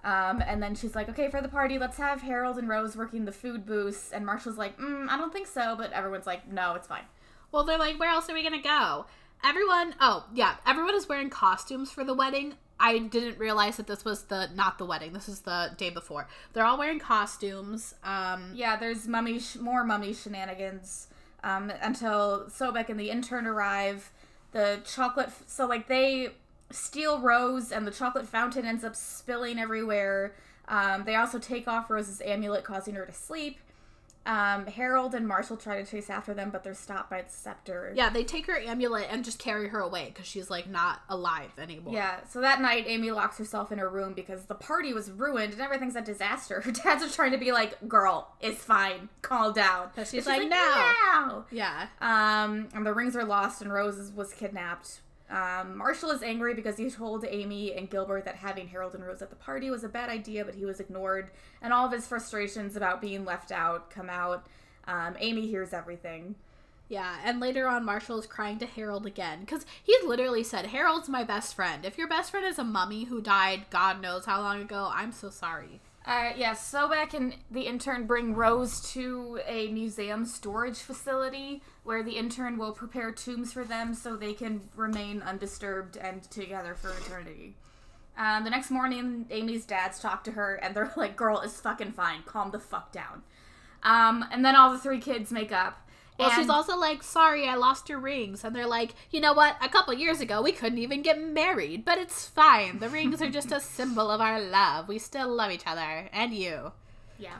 Um, 0.03 0.41
and 0.47 0.63
then 0.63 0.73
she's 0.73 0.95
like, 0.95 1.09
okay, 1.09 1.29
for 1.29 1.41
the 1.41 1.49
party, 1.49 1.77
let's 1.77 1.97
have 1.97 2.21
Harold 2.21 2.57
and 2.57 2.69
Rose 2.69 2.95
working 2.95 3.25
the 3.25 3.33
food 3.33 3.65
booths. 3.65 4.11
And 4.11 4.25
Marshall's 4.25 4.57
like, 4.57 4.79
mm, 4.79 5.09
I 5.09 5.17
don't 5.17 5.33
think 5.33 5.45
so, 5.45 5.75
but 5.77 5.91
everyone's 5.91 6.25
like, 6.25 6.49
no, 6.51 6.73
it's 6.75 6.87
fine. 6.87 7.03
Well, 7.51 7.63
they're 7.63 7.77
like, 7.77 7.99
where 7.99 8.09
else 8.09 8.29
are 8.29 8.33
we 8.33 8.43
gonna 8.43 8.61
go? 8.61 9.05
Everyone, 9.43 9.95
oh 9.99 10.25
yeah, 10.33 10.55
everyone 10.65 10.95
is 10.95 11.07
wearing 11.07 11.29
costumes 11.29 11.91
for 11.91 12.03
the 12.03 12.13
wedding. 12.13 12.55
I 12.81 12.97
didn't 12.99 13.37
realize 13.39 13.77
that 13.77 13.87
this 13.87 14.05
was 14.05 14.23
the 14.23 14.49
not 14.55 14.77
the 14.77 14.85
wedding. 14.85 15.13
This 15.13 15.27
is 15.27 15.41
the 15.41 15.71
day 15.77 15.89
before. 15.89 16.27
They're 16.53 16.63
all 16.65 16.77
wearing 16.77 16.99
costumes. 16.99 17.95
Um, 18.03 18.51
Yeah, 18.55 18.77
there's 18.77 19.07
mummy, 19.07 19.39
sh- 19.39 19.57
more 19.57 19.83
mummy 19.83 20.13
shenanigans. 20.13 21.07
um, 21.43 21.71
until 21.81 22.47
Sobek 22.49 22.89
and 22.89 22.99
the 22.99 23.09
intern 23.09 23.47
arrive. 23.47 24.11
The 24.51 24.79
chocolate, 24.85 25.29
so 25.47 25.65
like 25.65 25.87
they 25.87 26.29
steal 26.71 27.19
Rose, 27.19 27.71
and 27.71 27.85
the 27.87 27.91
chocolate 27.91 28.27
fountain 28.27 28.65
ends 28.65 28.83
up 28.83 28.95
spilling 28.95 29.57
everywhere. 29.59 30.33
Um, 30.67 31.03
they 31.05 31.15
also 31.15 31.39
take 31.39 31.67
off 31.67 31.89
Rose's 31.89 32.21
amulet, 32.21 32.63
causing 32.63 32.95
her 32.95 33.05
to 33.05 33.11
sleep. 33.13 33.57
Um, 34.29 34.67
Harold 34.67 35.15
and 35.15 35.27
Marshall 35.27 35.57
try 35.57 35.81
to 35.81 35.89
chase 35.89 36.07
after 36.07 36.35
them, 36.35 36.51
but 36.51 36.63
they're 36.63 36.75
stopped 36.75 37.09
by 37.09 37.23
the 37.23 37.29
scepter. 37.31 37.91
Yeah, 37.95 38.11
they 38.11 38.23
take 38.23 38.45
her 38.45 38.59
amulet 38.59 39.07
and 39.09 39.25
just 39.25 39.39
carry 39.39 39.69
her 39.69 39.79
away 39.79 40.11
because 40.13 40.27
she's 40.27 40.51
like 40.51 40.69
not 40.69 41.01
alive 41.09 41.49
anymore. 41.57 41.95
Yeah, 41.95 42.19
so 42.29 42.39
that 42.41 42.61
night 42.61 42.83
Amy 42.85 43.09
locks 43.09 43.39
herself 43.39 43.71
in 43.71 43.79
her 43.79 43.89
room 43.89 44.13
because 44.13 44.45
the 44.45 44.53
party 44.53 44.93
was 44.93 45.09
ruined 45.09 45.53
and 45.53 45.61
everything's 45.63 45.95
a 45.95 46.01
disaster. 46.01 46.61
Her 46.69 46.71
dad's 46.71 47.01
just 47.01 47.15
trying 47.15 47.31
to 47.31 47.39
be 47.39 47.51
like, 47.51 47.87
"Girl, 47.89 48.31
it's 48.39 48.63
fine, 48.63 49.09
calm 49.23 49.51
down." 49.53 49.89
But 49.95 50.07
she's 50.07 50.27
And 50.27 50.37
like, 50.37 50.49
"No." 50.49 50.91
"No." 51.15 51.45
Yeah. 51.49 51.87
Um, 51.99 52.69
and 52.75 52.85
the 52.85 52.93
rings 52.93 53.15
are 53.15 53.25
lost 53.25 53.63
and 53.63 53.73
Rose 53.73 54.11
was 54.11 54.31
kidnapped. 54.33 54.99
Um, 55.29 55.77
Marshall 55.77 56.09
is 56.09 56.23
angry 56.23 56.55
because 56.55 56.77
he 56.77 56.89
told 56.89 57.23
Amy 57.27 57.73
and 57.73 57.89
Gilbert 57.89 58.25
that 58.25 58.35
having 58.35 58.67
Harold 58.67 58.95
and 58.95 59.05
Rose 59.05 59.21
at 59.21 59.29
the 59.29 59.35
party 59.35 59.69
was 59.69 59.83
a 59.83 59.89
bad 59.89 60.09
idea, 60.09 60.43
but 60.43 60.55
he 60.55 60.65
was 60.65 60.79
ignored. 60.79 61.29
And 61.61 61.71
all 61.71 61.85
of 61.85 61.91
his 61.91 62.07
frustrations 62.07 62.75
about 62.75 63.01
being 63.01 63.25
left 63.25 63.51
out 63.51 63.91
come 63.91 64.09
out. 64.09 64.47
Um, 64.87 65.15
Amy 65.19 65.47
hears 65.47 65.71
everything. 65.71 66.35
Yeah, 66.87 67.17
and 67.23 67.39
later 67.39 67.67
on, 67.67 67.85
Marshall 67.85 68.17
is 68.17 68.25
crying 68.25 68.57
to 68.59 68.65
Harold 68.65 69.05
again 69.05 69.41
because 69.41 69.67
he's 69.83 70.03
literally 70.03 70.43
said, 70.43 70.67
Harold's 70.67 71.07
my 71.07 71.23
best 71.23 71.53
friend. 71.53 71.85
If 71.85 71.99
your 71.99 72.07
best 72.07 72.31
friend 72.31 72.45
is 72.47 72.57
a 72.57 72.63
mummy 72.63 73.03
who 73.03 73.21
died 73.21 73.67
God 73.69 74.01
knows 74.01 74.25
how 74.25 74.41
long 74.41 74.59
ago, 74.59 74.89
I'm 74.91 75.11
so 75.11 75.29
sorry. 75.29 75.81
Uh, 76.09 76.33
yeah, 76.35 76.53
Sobek 76.53 77.13
and 77.13 77.35
the 77.51 77.67
intern 77.67 78.07
bring 78.07 78.33
Rose 78.33 78.81
to 78.93 79.39
a 79.45 79.67
museum 79.67 80.25
storage 80.25 80.79
facility 80.79 81.61
where 81.83 82.01
the 82.01 82.13
intern 82.13 82.57
will 82.57 82.71
prepare 82.71 83.11
tombs 83.11 83.53
for 83.53 83.63
them 83.63 83.93
so 83.93 84.15
they 84.15 84.33
can 84.33 84.61
remain 84.75 85.21
undisturbed 85.21 85.97
and 85.97 86.23
together 86.31 86.73
for 86.73 86.89
eternity. 86.89 87.53
Um, 88.17 88.43
the 88.43 88.49
next 88.49 88.71
morning, 88.71 89.27
Amy's 89.29 89.65
dads 89.65 89.99
talk 89.99 90.23
to 90.23 90.31
her 90.31 90.55
and 90.55 90.75
they're 90.75 90.91
like, 90.97 91.15
"Girl, 91.15 91.41
it's 91.41 91.61
fucking 91.61 91.91
fine. 91.91 92.23
Calm 92.25 92.49
the 92.49 92.59
fuck 92.59 92.91
down." 92.91 93.21
Um, 93.83 94.25
and 94.31 94.43
then 94.43 94.55
all 94.55 94.71
the 94.71 94.79
three 94.79 94.99
kids 94.99 95.31
make 95.31 95.51
up. 95.51 95.87
Well, 96.19 96.31
she's 96.31 96.49
also 96.49 96.77
like, 96.77 97.01
sorry, 97.01 97.47
I 97.47 97.55
lost 97.55 97.89
your 97.89 97.99
rings. 97.99 98.43
And 98.43 98.55
they're 98.55 98.67
like, 98.67 98.93
you 99.09 99.21
know 99.21 99.33
what? 99.33 99.55
A 99.61 99.69
couple 99.69 99.93
years 99.93 100.19
ago, 100.21 100.41
we 100.41 100.51
couldn't 100.51 100.77
even 100.79 101.01
get 101.01 101.21
married, 101.21 101.85
but 101.85 101.97
it's 101.97 102.27
fine. 102.27 102.79
The 102.79 102.89
rings 102.89 103.21
are 103.21 103.29
just 103.29 103.51
a 103.51 103.59
symbol 103.59 104.11
of 104.11 104.19
our 104.21 104.39
love. 104.41 104.87
We 104.87 104.99
still 104.99 105.33
love 105.33 105.51
each 105.51 105.65
other. 105.65 106.09
And 106.11 106.33
you. 106.33 106.73
Yeah. 107.17 107.37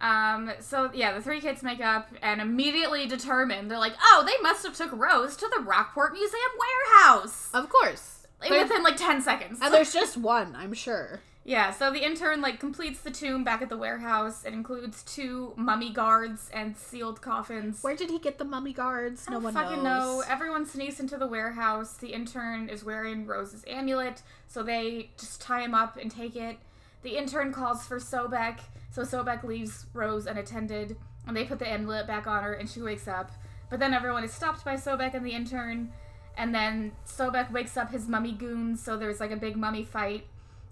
Um, 0.00 0.52
so 0.60 0.90
yeah, 0.92 1.14
the 1.14 1.22
three 1.22 1.40
kids 1.40 1.62
make 1.62 1.80
up 1.80 2.08
and 2.20 2.40
immediately 2.40 3.06
determine 3.06 3.68
they're 3.68 3.78
like, 3.78 3.94
oh, 4.02 4.22
they 4.26 4.40
must 4.42 4.64
have 4.66 4.76
took 4.76 4.92
Rose 4.92 5.36
to 5.36 5.48
the 5.56 5.62
Rockport 5.62 6.12
Museum 6.12 6.40
warehouse. 6.58 7.48
Of 7.54 7.70
course. 7.70 8.26
Within 8.50 8.82
like 8.82 8.96
10 8.98 9.22
seconds. 9.22 9.60
and 9.62 9.72
there's 9.72 9.92
just 10.00 10.18
one, 10.18 10.54
I'm 10.54 10.74
sure. 10.74 11.20
Yeah, 11.46 11.72
so 11.72 11.90
the 11.90 12.02
intern 12.02 12.40
like 12.40 12.58
completes 12.58 13.00
the 13.00 13.10
tomb 13.10 13.44
back 13.44 13.60
at 13.60 13.68
the 13.68 13.76
warehouse. 13.76 14.44
It 14.44 14.54
includes 14.54 15.02
two 15.02 15.52
mummy 15.56 15.92
guards 15.92 16.50
and 16.54 16.74
sealed 16.74 17.20
coffins. 17.20 17.82
Where 17.82 17.94
did 17.94 18.08
he 18.08 18.18
get 18.18 18.38
the 18.38 18.46
mummy 18.46 18.72
guards? 18.72 19.28
No 19.28 19.38
one 19.38 19.52
fucking 19.52 19.82
knows. 19.82 19.84
know. 19.84 20.24
Everyone 20.26 20.64
sneaks 20.64 21.00
into 21.00 21.18
the 21.18 21.26
warehouse. 21.26 21.98
The 21.98 22.14
intern 22.14 22.70
is 22.70 22.82
wearing 22.82 23.26
Rose's 23.26 23.62
amulet, 23.68 24.22
so 24.48 24.62
they 24.62 25.10
just 25.18 25.42
tie 25.42 25.60
him 25.60 25.74
up 25.74 25.98
and 25.98 26.10
take 26.10 26.34
it. 26.34 26.56
The 27.02 27.18
intern 27.18 27.52
calls 27.52 27.86
for 27.86 27.98
Sobek, 27.98 28.60
so 28.90 29.02
Sobek 29.02 29.44
leaves 29.44 29.84
Rose 29.92 30.26
unattended, 30.26 30.96
and 31.26 31.36
they 31.36 31.44
put 31.44 31.58
the 31.58 31.68
amulet 31.68 32.06
back 32.06 32.26
on 32.26 32.42
her, 32.42 32.54
and 32.54 32.70
she 32.70 32.80
wakes 32.80 33.06
up. 33.06 33.30
But 33.68 33.80
then 33.80 33.92
everyone 33.92 34.24
is 34.24 34.32
stopped 34.32 34.64
by 34.64 34.76
Sobek 34.76 35.12
and 35.12 35.26
the 35.26 35.32
intern, 35.32 35.92
and 36.38 36.54
then 36.54 36.92
Sobek 37.06 37.52
wakes 37.52 37.76
up 37.76 37.90
his 37.90 38.08
mummy 38.08 38.32
goons, 38.32 38.82
so 38.82 38.96
there's 38.96 39.20
like 39.20 39.30
a 39.30 39.36
big 39.36 39.56
mummy 39.56 39.84
fight. 39.84 40.26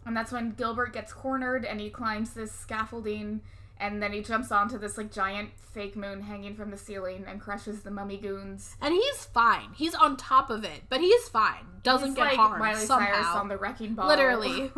And 0.04 0.16
that's 0.16 0.32
when 0.32 0.50
Gilbert 0.52 0.92
gets 0.92 1.12
cornered 1.12 1.64
and 1.64 1.80
he 1.80 1.90
climbs 1.90 2.32
this 2.32 2.52
scaffolding 2.52 3.40
and 3.78 4.02
then 4.02 4.12
he 4.12 4.22
jumps 4.22 4.52
onto 4.52 4.78
this 4.78 4.96
like 4.96 5.12
giant 5.12 5.50
fake 5.72 5.96
moon 5.96 6.22
hanging 6.22 6.54
from 6.54 6.70
the 6.70 6.76
ceiling 6.76 7.24
and 7.26 7.40
crushes 7.40 7.82
the 7.82 7.90
mummy 7.90 8.16
goons. 8.16 8.76
And 8.80 8.94
he's 8.94 9.24
fine. 9.24 9.70
He's 9.74 9.94
on 9.94 10.16
top 10.16 10.50
of 10.50 10.64
it, 10.64 10.82
but 10.88 11.00
he's 11.00 11.28
fine. 11.28 11.66
Doesn't 11.82 12.10
He's 12.10 12.16
get 12.16 12.24
like 12.26 12.36
harmed 12.36 12.58
Miley 12.60 12.86
somehow. 12.86 13.12
Cyrus 13.12 13.26
on 13.28 13.48
the 13.48 13.56
wrecking 13.56 13.94
ball. 13.94 14.06
Literally. 14.06 14.70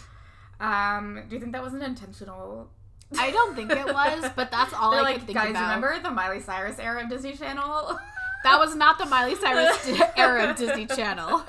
um, 0.60 1.22
do 1.28 1.34
you 1.34 1.40
think 1.40 1.52
that 1.52 1.62
wasn't 1.62 1.82
intentional? 1.84 2.68
I 3.16 3.30
don't 3.30 3.54
think 3.54 3.70
it 3.70 3.86
was, 3.86 4.30
but 4.34 4.50
that's 4.50 4.72
all 4.74 4.90
They're 4.90 5.00
I 5.00 5.02
like, 5.04 5.14
could 5.18 5.26
think 5.26 5.38
guys, 5.38 5.50
about. 5.50 5.62
remember 5.62 6.00
the 6.02 6.10
Miley 6.10 6.40
Cyrus 6.40 6.78
era 6.78 7.02
of 7.04 7.08
Disney 7.10 7.34
Channel? 7.34 7.98
That 8.44 8.58
was 8.58 8.74
not 8.74 8.98
the 8.98 9.06
Miley 9.06 9.34
Cyrus 9.40 10.00
era 10.16 10.50
of 10.50 10.56
Disney 10.56 10.86
Channel. 10.86 11.44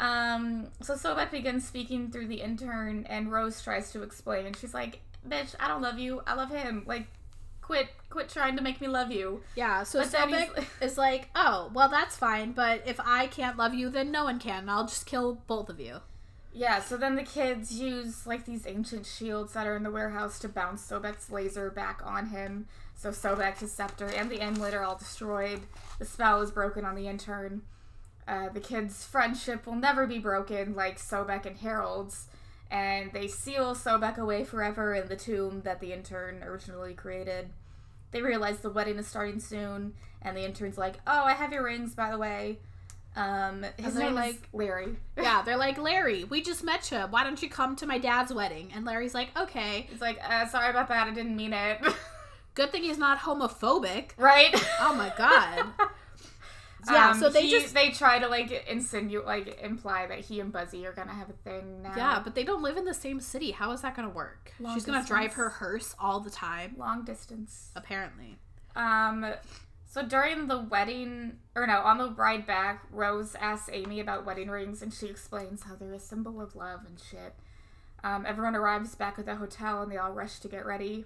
Um, 0.00 0.68
so 0.80 0.94
Sobek 0.94 1.30
begins 1.30 1.66
speaking 1.66 2.10
through 2.10 2.28
the 2.28 2.40
intern, 2.40 3.06
and 3.08 3.30
Rose 3.30 3.62
tries 3.62 3.92
to 3.92 4.02
explain. 4.02 4.46
and 4.46 4.56
She's 4.56 4.72
like, 4.72 5.00
"Bitch, 5.28 5.54
I 5.60 5.68
don't 5.68 5.82
love 5.82 5.98
you. 5.98 6.22
I 6.26 6.34
love 6.34 6.50
him. 6.50 6.84
Like, 6.86 7.06
quit, 7.60 7.88
quit 8.08 8.30
trying 8.30 8.56
to 8.56 8.62
make 8.62 8.80
me 8.80 8.88
love 8.88 9.12
you." 9.12 9.42
Yeah, 9.54 9.82
so 9.82 10.00
But 10.00 10.08
Sobek 10.08 10.64
is 10.80 10.96
like, 10.96 11.28
oh, 11.36 11.70
well, 11.74 11.90
that's 11.90 12.16
fine, 12.16 12.52
but 12.52 12.82
if 12.86 12.98
I 12.98 13.26
can't 13.26 13.58
love 13.58 13.74
you, 13.74 13.90
then 13.90 14.10
no 14.10 14.24
one 14.24 14.38
can. 14.38 14.68
I'll 14.70 14.86
just 14.86 15.04
kill 15.04 15.34
both 15.46 15.68
of 15.68 15.78
you. 15.78 16.00
Yeah. 16.52 16.80
So 16.80 16.96
then 16.96 17.14
the 17.14 17.22
kids 17.22 17.72
use 17.78 18.26
like 18.26 18.44
these 18.44 18.66
ancient 18.66 19.06
shields 19.06 19.52
that 19.52 19.66
are 19.66 19.76
in 19.76 19.82
the 19.82 19.90
warehouse 19.90 20.38
to 20.40 20.48
bounce 20.48 20.82
Sobek's 20.82 21.30
laser 21.30 21.70
back 21.70 22.00
on 22.04 22.26
him. 22.26 22.66
So 22.96 23.10
Sobek, 23.10 23.58
his 23.58 23.70
scepter, 23.70 24.06
and 24.06 24.30
the 24.30 24.40
amulet 24.40 24.74
are 24.74 24.82
all 24.82 24.96
destroyed. 24.96 25.60
The 25.98 26.04
spell 26.04 26.40
is 26.40 26.50
broken 26.50 26.84
on 26.84 26.96
the 26.96 27.06
intern. 27.06 27.62
Uh, 28.30 28.48
the 28.48 28.60
kids' 28.60 29.04
friendship 29.04 29.66
will 29.66 29.74
never 29.74 30.06
be 30.06 30.18
broken, 30.20 30.76
like 30.76 30.98
Sobek 31.00 31.46
and 31.46 31.56
Harold's, 31.58 32.26
and 32.70 33.12
they 33.12 33.26
seal 33.26 33.74
Sobek 33.74 34.18
away 34.18 34.44
forever 34.44 34.94
in 34.94 35.08
the 35.08 35.16
tomb 35.16 35.62
that 35.62 35.80
the 35.80 35.92
intern 35.92 36.40
originally 36.44 36.94
created. 36.94 37.50
They 38.12 38.22
realize 38.22 38.58
the 38.60 38.70
wedding 38.70 38.98
is 38.98 39.08
starting 39.08 39.40
soon, 39.40 39.94
and 40.22 40.36
the 40.36 40.44
intern's 40.44 40.78
like, 40.78 40.96
"Oh, 41.08 41.24
I 41.24 41.32
have 41.32 41.52
your 41.52 41.64
rings, 41.64 41.94
by 41.96 42.12
the 42.12 42.18
way." 42.18 42.60
Um, 43.16 43.66
his 43.76 43.96
name 43.96 44.14
like- 44.14 44.48
Larry. 44.52 44.96
Yeah, 45.16 45.42
they're 45.42 45.56
like, 45.56 45.76
Larry, 45.78 46.22
we 46.22 46.40
just 46.40 46.62
met 46.62 46.88
you. 46.92 46.98
Why 47.10 47.24
don't 47.24 47.42
you 47.42 47.48
come 47.50 47.74
to 47.76 47.86
my 47.86 47.98
dad's 47.98 48.32
wedding? 48.32 48.70
And 48.72 48.84
Larry's 48.84 49.14
like, 49.14 49.36
okay. 49.36 49.88
He's 49.90 50.00
like, 50.00 50.18
uh, 50.22 50.46
"Sorry 50.46 50.70
about 50.70 50.86
that. 50.88 51.08
I 51.08 51.10
didn't 51.10 51.34
mean 51.34 51.52
it." 51.52 51.80
Good 52.54 52.70
thing 52.70 52.84
he's 52.84 52.98
not 52.98 53.18
homophobic. 53.18 54.10
right? 54.16 54.54
Oh 54.80 54.94
my 54.94 55.12
god. 55.18 55.66
Yeah, 56.88 57.10
Um, 57.10 57.18
so 57.20 57.28
they 57.28 57.42
he- 57.42 57.50
just 57.50 57.74
they 57.74 57.90
try 57.90 58.18
to 58.18 58.28
like 58.28 58.50
insinuate, 58.68 59.26
like 59.26 59.60
imply 59.62 60.06
that 60.06 60.20
he 60.20 60.40
and 60.40 60.52
Buzzy 60.52 60.86
are 60.86 60.92
gonna 60.92 61.12
have 61.12 61.28
a 61.28 61.32
thing 61.34 61.82
now. 61.82 61.94
Yeah, 61.96 62.20
but 62.22 62.34
they 62.34 62.44
don't 62.44 62.62
live 62.62 62.76
in 62.76 62.84
the 62.84 62.94
same 62.94 63.20
city. 63.20 63.50
How 63.50 63.72
is 63.72 63.82
that 63.82 63.94
to 63.96 64.08
work? 64.08 64.52
Long 64.60 64.74
She's 64.74 64.84
going 64.84 65.00
to 65.00 65.06
drive 65.06 65.34
her 65.34 65.48
hearse 65.50 65.94
all 65.98 66.20
the 66.20 66.30
time, 66.30 66.74
long 66.78 67.04
distance. 67.04 67.70
apparently. 67.76 68.38
Um, 68.76 69.26
so 69.86 70.02
during 70.04 70.46
the 70.46 70.58
wedding, 70.60 71.38
or 71.56 71.66
no, 71.66 71.78
on 71.80 71.98
the 71.98 72.10
ride 72.12 72.46
back, 72.46 72.84
Rose 72.92 73.34
asks 73.34 73.68
Amy 73.72 73.98
about 74.00 74.24
wedding 74.24 74.48
rings, 74.48 74.80
and 74.82 74.94
she 74.94 75.06
explains 75.06 75.64
how 75.64 75.74
they're 75.74 75.92
a 75.92 75.98
symbol 75.98 76.40
of 76.40 76.54
love 76.54 76.80
and 76.86 76.98
shit. 77.00 77.34
Um, 78.04 78.24
everyone 78.24 78.54
arrives 78.54 78.94
back 78.94 79.18
at 79.18 79.26
the 79.26 79.34
hotel, 79.34 79.82
and 79.82 79.90
they 79.92 79.96
all 79.98 80.12
rush 80.12 80.38
to 80.40 80.48
get 80.48 80.64
ready. 80.64 81.04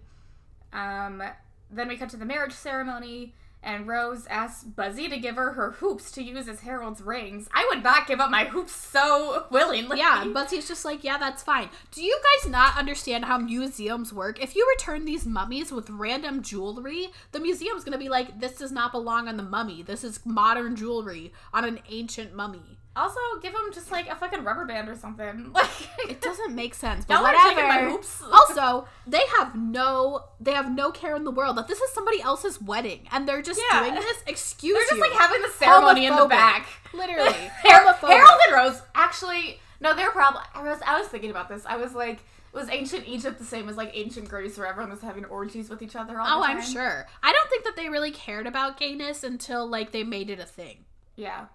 Um, 0.73 1.23
then 1.71 1.89
we 1.89 1.97
cut 1.97 2.11
to 2.11 2.17
the 2.17 2.25
marriage 2.27 2.53
ceremony, 2.53 3.35
and 3.65 3.89
Rose 3.89 4.27
asks 4.29 4.65
Buzzy 4.65 5.09
to 5.09 5.19
give 5.19 5.37
her 5.37 5.53
her 5.53 5.73
hoops 5.73 6.11
to 6.13 6.23
use 6.23 6.49
as 6.49 6.61
Harold's 6.61 7.01
rings. 7.01 7.49
I 7.53 7.67
would 7.71 7.83
not 7.83 8.07
give 8.07 8.21
up 8.21 8.31
my 8.31 8.45
hoops 8.45 8.73
so 8.73 9.47
willingly. 9.51 9.99
Yeah, 9.99 10.25
Buzzy's 10.33 10.69
just 10.69 10.85
like, 10.85 11.03
yeah, 11.03 11.19
that's 11.19 11.43
fine. 11.43 11.69
Do 11.91 12.03
you 12.03 12.19
guys 12.43 12.51
not 12.51 12.79
understand 12.79 13.25
how 13.25 13.39
museums 13.39 14.13
work? 14.13 14.43
If 14.43 14.55
you 14.55 14.67
return 14.77 15.05
these 15.05 15.27
mummies 15.27 15.73
with 15.73 15.91
random 15.91 16.43
jewelry, 16.43 17.09
the 17.33 17.41
museum's 17.41 17.85
gonna 17.85 17.99
be 17.99 18.09
like, 18.09 18.41
this 18.41 18.59
does 18.59 18.73
not 18.73 18.93
belong 18.93 19.29
on 19.29 19.37
the 19.37 19.43
mummy. 19.43 19.83
This 19.83 20.05
is 20.05 20.25
modern 20.25 20.77
jewelry 20.77 21.33
on 21.53 21.65
an 21.65 21.81
ancient 21.89 22.35
mummy. 22.35 22.79
Also, 22.97 23.19
give 23.43 23.53
him 23.53 23.73
just 23.73 23.91
like 23.91 24.09
a 24.09 24.15
fucking 24.15 24.45
rubber 24.45 24.65
band 24.65 24.89
or 24.89 24.95
something. 24.95 25.51
Like 25.55 25.71
It 26.09 26.21
doesn't 26.21 26.55
make 26.55 26.75
sense, 26.75 27.05
but 27.05 27.23
whatever. 27.23 27.49
taking 27.51 27.67
my 27.69 27.81
hoops. 27.91 28.23
also, 28.23 28.87
they 29.07 29.23
have 29.39 29.55
no 29.57 30.25
they 30.41 30.53
have 30.53 30.71
no 30.73 30.91
care 30.93 31.17
in 31.17 31.25
the 31.25 31.31
world 31.31 31.57
that 31.57 31.67
this 31.69 31.81
is 31.81 31.91
somebody 31.93 32.21
else's 32.23 32.61
wedding 32.61 33.09
and 33.11 33.27
they're 33.29 33.43
just 33.43 33.61
Yeah. 33.71 33.81
doing 33.81 33.95
this. 33.95 34.23
Excuse 34.27 34.75
They're 34.75 34.83
just 34.85 34.95
you. 34.95 35.01
like 35.01 35.13
having 35.21 35.43
the 35.43 35.51
ceremony 35.59 36.07
in 36.07 36.15
the 36.15 36.27
back. 36.27 36.67
Literally. 36.93 37.33
Har- 37.65 37.95
Harold 37.95 38.41
and 38.49 38.55
Rose 38.55 38.83
actually 38.95 39.59
no, 39.81 39.95
they're 39.95 40.13
probably. 40.13 40.41
I 40.55 40.63
was 40.63 40.79
I 40.87 40.99
was 40.99 41.09
thinking 41.09 41.31
about 41.31 41.49
this. 41.49 41.67
I 41.67 41.77
was 41.77 41.95
like, 41.95 42.21
was 42.55 42.71
ancient 42.71 43.07
Egypt 43.09 43.39
the 43.39 43.45
same 43.45 43.69
as 43.69 43.77
like 43.77 43.91
ancient 43.93 44.29
Greece, 44.29 44.57
where 44.57 44.67
everyone 44.69 44.91
was 44.91 45.03
having 45.03 45.25
orgies 45.27 45.69
with 45.69 45.83
each 45.83 45.95
other 45.97 46.19
all 46.19 46.41
Oh, 46.41 46.43
I'm 46.43 46.63
sure. 46.63 47.07
I 47.23 47.33
don't 47.33 47.51
think 47.51 47.65
that 47.65 47.75
they 47.77 47.89
really 47.91 48.13
cared 48.13 48.47
about 48.47 48.79
gayness 48.79 49.25
until 49.25 49.67
like 49.69 49.91
they 49.91 50.05
made 50.05 50.31
it 50.31 50.39
a 50.39 50.45
thing. 50.47 50.85
Yeah. 51.17 51.47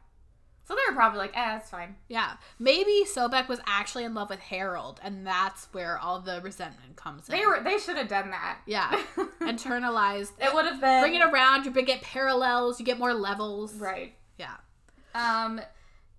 So 0.70 0.76
they 0.76 0.82
were 0.88 0.96
probably 0.96 1.18
like, 1.18 1.36
eh, 1.36 1.54
that's 1.54 1.72
fine. 1.72 1.96
Yeah. 2.10 2.34
Maybe 2.60 3.04
Sobek 3.04 3.48
was 3.48 3.60
actually 3.66 4.04
in 4.04 4.14
love 4.14 4.30
with 4.30 4.40
Harold, 4.40 5.00
and 5.04 5.26
that's 5.26 5.68
where 5.72 5.98
all 5.98 6.20
the 6.20 6.42
resentment 6.44 6.96
comes 6.96 7.28
in. 7.28 7.36
They 7.36 7.44
were. 7.44 7.60
They 7.64 7.80
should 7.80 7.98
have 7.98 8.08
done 8.08 8.30
that. 8.30 8.60
Yeah. 8.68 9.02
internalized. 9.42 10.34
It 10.40 10.54
would 10.54 10.66
have 10.66 10.80
been 10.80 11.02
Bring 11.02 11.16
it 11.16 11.24
around. 11.24 11.66
You 11.66 11.72
get 11.72 12.04
parallels. 12.04 12.80
You 12.80 12.86
get 12.86 13.00
more 13.00 13.16
levels. 13.16 13.74
right. 13.74 14.14
Yeah. 14.38 14.58
Um, 15.16 15.60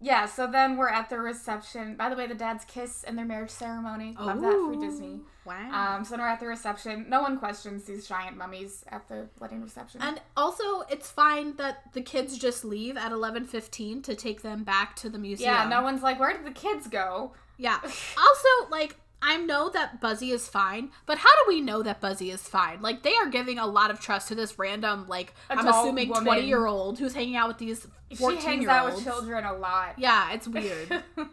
yeah. 0.00 0.26
So 0.26 0.46
then 0.46 0.76
we're 0.76 0.88
at 0.88 1.10
the 1.10 1.18
reception. 1.18 1.94
By 1.96 2.08
the 2.08 2.16
way, 2.16 2.26
the 2.26 2.34
dads 2.34 2.64
kiss 2.64 3.04
in 3.04 3.16
their 3.16 3.24
marriage 3.26 3.50
ceremony. 3.50 4.16
Love 4.18 4.40
that 4.40 4.52
for 4.52 4.74
Disney. 4.80 5.20
Wow. 5.44 5.96
Um, 5.96 6.04
so 6.04 6.10
then 6.10 6.20
we're 6.20 6.26
at 6.28 6.40
the 6.40 6.46
reception. 6.46 7.06
No 7.08 7.22
one 7.22 7.38
questions 7.38 7.84
these 7.84 8.06
giant 8.06 8.36
mummies 8.36 8.84
at 8.88 9.08
the 9.08 9.28
wedding 9.40 9.62
reception. 9.62 10.00
and 10.02 10.20
also, 10.36 10.82
it's 10.90 11.10
fine 11.10 11.56
that 11.56 11.92
the 11.92 12.02
kids 12.02 12.38
just 12.38 12.64
leave 12.64 12.96
at 12.96 13.12
eleven 13.12 13.44
fifteen 13.44 14.02
to 14.02 14.14
take 14.14 14.42
them 14.42 14.64
back 14.64 14.96
to 14.96 15.08
the 15.08 15.18
museum. 15.18 15.52
yeah, 15.52 15.68
no 15.68 15.82
one's 15.82 16.02
like, 16.02 16.18
where 16.20 16.32
did 16.36 16.44
the 16.46 16.50
kids 16.52 16.86
go? 16.88 17.32
Yeah. 17.56 17.78
Also, 18.18 18.70
like, 18.70 18.96
I 19.22 19.36
know 19.36 19.68
that 19.70 20.00
Buzzy 20.00 20.30
is 20.30 20.48
fine, 20.48 20.90
but 21.06 21.18
how 21.18 21.28
do 21.28 21.44
we 21.48 21.60
know 21.60 21.82
that 21.82 22.00
Buzzy 22.00 22.30
is 22.30 22.42
fine? 22.42 22.80
Like, 22.80 23.02
they 23.02 23.14
are 23.16 23.26
giving 23.26 23.58
a 23.58 23.66
lot 23.66 23.90
of 23.90 24.00
trust 24.00 24.28
to 24.28 24.34
this 24.34 24.58
random, 24.58 25.06
like, 25.08 25.34
I'm 25.50 25.66
assuming 25.66 26.08
woman. 26.08 26.24
20 26.24 26.46
year 26.46 26.66
old 26.66 26.98
who's 26.98 27.14
hanging 27.14 27.36
out 27.36 27.48
with 27.48 27.58
these 27.58 27.86
14 28.16 28.38
She 28.40 28.46
hangs 28.46 28.62
year 28.62 28.70
out 28.70 28.94
with 28.94 29.04
children 29.04 29.44
a 29.44 29.52
lot. 29.52 29.98
Yeah, 29.98 30.32
it's 30.32 30.48
weird. 30.48 31.02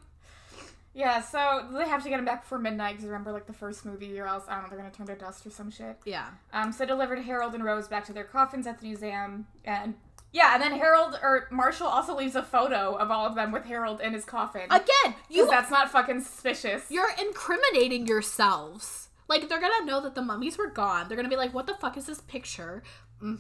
Yeah, 0.93 1.21
so 1.21 1.67
they 1.73 1.87
have 1.87 2.01
to 2.01 2.09
get 2.09 2.17
him 2.17 2.25
back 2.25 2.41
before 2.41 2.57
midnight 2.57 2.93
because 2.93 3.05
remember, 3.05 3.31
like 3.31 3.45
the 3.45 3.53
first 3.53 3.85
movie, 3.85 4.19
or 4.19 4.25
else 4.25 4.45
I 4.49 4.55
don't 4.55 4.63
know, 4.63 4.69
they're 4.69 4.79
gonna 4.79 4.89
turn 4.89 5.05
to 5.05 5.15
dust 5.15 5.45
or 5.45 5.51
some 5.51 5.69
shit. 5.69 5.95
yeah. 6.05 6.29
Um, 6.51 6.71
so 6.71 6.87
delivered 6.87 7.19
Harold 7.19 7.53
and 7.53 7.63
Rose 7.63 7.87
back 7.87 8.03
to 8.05 8.13
their 8.13 8.23
coffins 8.23 8.65
at 8.65 8.79
the 8.79 8.87
museum, 8.87 9.45
and 9.63 9.93
yeah, 10.37 10.53
and 10.53 10.61
then 10.61 10.73
Harold 10.73 11.17
or 11.23 11.47
Marshall 11.49 11.87
also 11.87 12.15
leaves 12.15 12.35
a 12.35 12.43
photo 12.43 12.93
of 12.93 13.09
all 13.09 13.25
of 13.25 13.33
them 13.33 13.51
with 13.51 13.65
Harold 13.65 13.99
in 13.99 14.13
his 14.13 14.23
coffin. 14.23 14.65
Again, 14.69 15.15
you 15.29 15.47
that's 15.47 15.71
not 15.71 15.91
fucking 15.91 16.21
suspicious. 16.21 16.83
you're 16.89 17.09
incriminating 17.19 18.05
yourselves. 18.05 19.09
Like, 19.27 19.49
they're 19.49 19.59
gonna 19.59 19.85
know 19.85 19.99
that 20.01 20.13
the 20.13 20.21
mummies 20.21 20.55
were 20.55 20.69
gone. 20.69 21.07
They're 21.07 21.17
gonna 21.17 21.27
be 21.27 21.35
like, 21.35 21.55
what 21.55 21.65
the 21.65 21.73
fuck 21.73 21.97
is 21.97 22.05
this 22.05 22.21
picture? 22.21 22.83
Mm. 23.21 23.39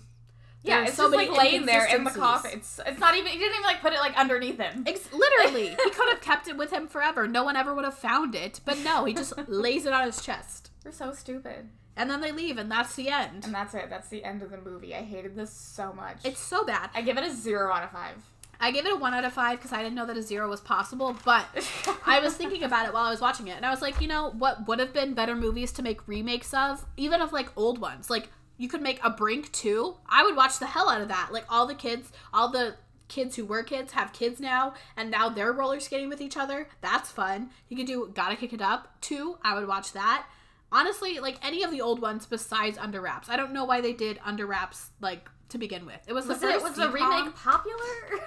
yeah, 0.63 0.77
There's 0.77 0.89
it's 0.89 0.97
so 0.97 1.03
just 1.03 1.15
like 1.15 1.37
laying 1.37 1.67
there 1.67 1.85
in 1.85 2.03
the 2.03 2.09
coffin. 2.09 2.51
It's 2.55 2.79
it's 2.83 2.99
not 2.99 3.15
even. 3.15 3.31
He 3.31 3.37
didn't 3.37 3.53
even 3.53 3.63
like 3.63 3.79
put 3.81 3.93
it 3.93 3.99
like 3.99 4.17
underneath 4.17 4.57
him. 4.57 4.83
Ex- 4.87 5.13
literally, 5.13 5.69
he 5.69 5.89
could 5.91 6.09
have 6.09 6.21
kept 6.21 6.47
it 6.47 6.57
with 6.57 6.71
him 6.71 6.87
forever. 6.87 7.27
No 7.27 7.43
one 7.43 7.55
ever 7.55 7.75
would 7.75 7.85
have 7.85 7.97
found 7.97 8.33
it. 8.33 8.59
But 8.65 8.79
no, 8.79 9.05
he 9.05 9.13
just 9.13 9.33
lays 9.47 9.85
it 9.85 9.93
on 9.93 10.03
his 10.07 10.19
chest. 10.19 10.71
They're 10.81 10.91
so 10.91 11.13
stupid. 11.13 11.69
And 11.97 12.09
then 12.09 12.21
they 12.21 12.31
leave, 12.31 12.57
and 12.57 12.71
that's 12.71 12.95
the 12.95 13.09
end. 13.09 13.43
And 13.43 13.53
that's 13.53 13.73
it. 13.73 13.89
That's 13.89 14.07
the 14.07 14.23
end 14.23 14.43
of 14.43 14.51
the 14.51 14.57
movie. 14.57 14.95
I 14.95 15.01
hated 15.01 15.35
this 15.35 15.51
so 15.51 15.91
much. 15.91 16.17
It's 16.23 16.39
so 16.39 16.63
bad. 16.63 16.91
I 16.93 17.01
give 17.01 17.17
it 17.17 17.23
a 17.23 17.33
zero 17.33 17.73
out 17.73 17.83
of 17.83 17.91
five. 17.91 18.15
I 18.59 18.71
give 18.71 18.85
it 18.85 18.93
a 18.93 18.95
one 18.95 19.13
out 19.13 19.23
of 19.23 19.33
five 19.33 19.57
because 19.57 19.71
I 19.71 19.83
didn't 19.83 19.95
know 19.95 20.05
that 20.05 20.17
a 20.17 20.21
zero 20.21 20.49
was 20.49 20.61
possible. 20.61 21.15
But 21.25 21.45
I 22.05 22.19
was 22.19 22.35
thinking 22.35 22.63
about 22.63 22.87
it 22.87 22.93
while 22.93 23.05
I 23.05 23.11
was 23.11 23.21
watching 23.21 23.47
it, 23.47 23.57
and 23.57 23.65
I 23.65 23.71
was 23.71 23.81
like, 23.81 23.99
you 23.99 24.07
know, 24.07 24.31
what 24.31 24.67
would 24.67 24.79
have 24.79 24.93
been 24.93 25.13
better 25.13 25.35
movies 25.35 25.71
to 25.73 25.83
make 25.83 26.07
remakes 26.07 26.53
of, 26.53 26.85
even 26.95 27.21
of 27.21 27.33
like 27.33 27.49
old 27.57 27.79
ones. 27.79 28.09
Like 28.09 28.29
you 28.57 28.67
could 28.67 28.81
make 28.81 28.99
a 29.03 29.09
Brink 29.09 29.51
too. 29.51 29.97
I 30.07 30.23
would 30.23 30.35
watch 30.35 30.59
the 30.59 30.65
hell 30.67 30.89
out 30.89 31.01
of 31.01 31.07
that. 31.07 31.29
Like 31.31 31.45
all 31.49 31.67
the 31.67 31.75
kids, 31.75 32.11
all 32.33 32.49
the 32.49 32.75
kids 33.07 33.35
who 33.35 33.45
were 33.45 33.63
kids 33.63 33.93
have 33.93 34.13
kids 34.13 34.39
now, 34.39 34.73
and 34.95 35.09
now 35.11 35.29
they're 35.29 35.53
roller 35.53 35.79
skating 35.79 36.09
with 36.09 36.21
each 36.21 36.37
other. 36.37 36.67
That's 36.81 37.11
fun. 37.11 37.51
You 37.69 37.77
could 37.77 37.87
do 37.87 38.11
Gotta 38.13 38.35
Kick 38.35 38.53
It 38.53 38.61
Up 38.61 38.99
too. 39.01 39.37
I 39.43 39.55
would 39.55 39.67
watch 39.67 39.93
that. 39.93 40.27
Honestly, 40.71 41.19
like 41.19 41.37
any 41.45 41.63
of 41.63 41.71
the 41.71 41.81
old 41.81 42.01
ones 42.01 42.25
besides 42.25 42.77
Under 42.77 42.99
Wraps. 43.01 43.29
I 43.29 43.37
don't 43.37 43.53
know 43.53 43.65
why 43.65 43.81
they 43.81 43.93
did 43.93 44.19
Under 44.25 44.45
Wraps 44.45 44.89
like 44.99 45.29
to 45.49 45.57
begin 45.57 45.85
with. 45.85 45.99
It 46.07 46.13
was, 46.13 46.27
Was 46.27 46.39
the 46.39 46.49
it 46.49 46.53
first 46.53 46.65
was 46.65 46.75
the 46.75 46.89
remake 46.89 47.35
popular? 47.35 47.77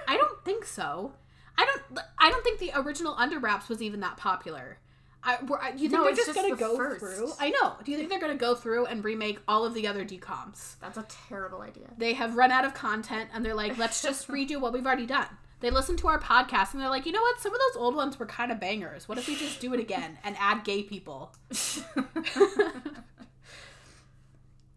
I 0.09 0.17
don't 0.17 0.43
think 0.45 0.65
so. 0.65 1.13
I 1.59 1.67
don't. 1.67 2.05
I 2.19 2.31
don't 2.31 2.43
think 2.43 2.59
the 2.59 2.73
original 2.75 3.15
Under 3.19 3.39
Wraps 3.39 3.69
was 3.69 3.83
even 3.83 4.01
that 4.01 4.17
popular. 4.17 4.79
I, 5.23 5.37
were, 5.45 5.61
I, 5.61 5.73
you 5.73 5.91
think 5.91 5.93
No, 5.93 6.05
they're 6.05 6.15
just, 6.15 6.29
just 6.29 6.35
gonna 6.35 6.55
the 6.55 6.59
go 6.59 6.77
first. 6.79 7.01
through? 7.01 7.31
I 7.39 7.51
know. 7.51 7.75
Do 7.85 7.93
you 7.93 7.99
think 7.99 8.09
they're 8.09 8.21
gonna 8.21 8.37
go 8.37 8.55
through 8.55 8.87
and 8.87 9.05
remake 9.05 9.39
all 9.47 9.67
of 9.67 9.75
the 9.75 9.87
other 9.87 10.03
decoms? 10.03 10.77
That's 10.81 10.97
a 10.97 11.05
terrible 11.29 11.61
idea. 11.61 11.91
They 11.99 12.15
have 12.15 12.37
run 12.37 12.51
out 12.51 12.65
of 12.65 12.73
content, 12.73 13.29
and 13.35 13.45
they're 13.45 13.55
like, 13.55 13.77
let's 13.77 14.01
just 14.03 14.29
redo 14.31 14.59
what 14.59 14.73
we've 14.73 14.87
already 14.87 15.05
done. 15.07 15.27
They 15.61 15.71
listen 15.71 15.97
to 15.99 16.09
our 16.09 16.19
podcast, 16.19 16.73
and 16.73 16.81
they're 16.83 16.89
like, 16.89 17.07
you 17.07 17.13
know 17.13 17.21
what? 17.21 17.41
Some 17.41 17.53
of 17.55 17.61
those 17.73 17.81
old 17.81 17.95
ones 17.95 18.19
were 18.19 18.27
kind 18.27 18.51
of 18.51 18.59
bangers. 18.59 19.09
What 19.09 19.19
if 19.19 19.29
we 19.29 19.37
just 19.37 19.61
do 19.61 19.73
it 19.75 19.81
again 19.81 20.19
and 20.25 20.37
add 20.39 20.65
gay 20.65 20.83
people? 20.83 21.35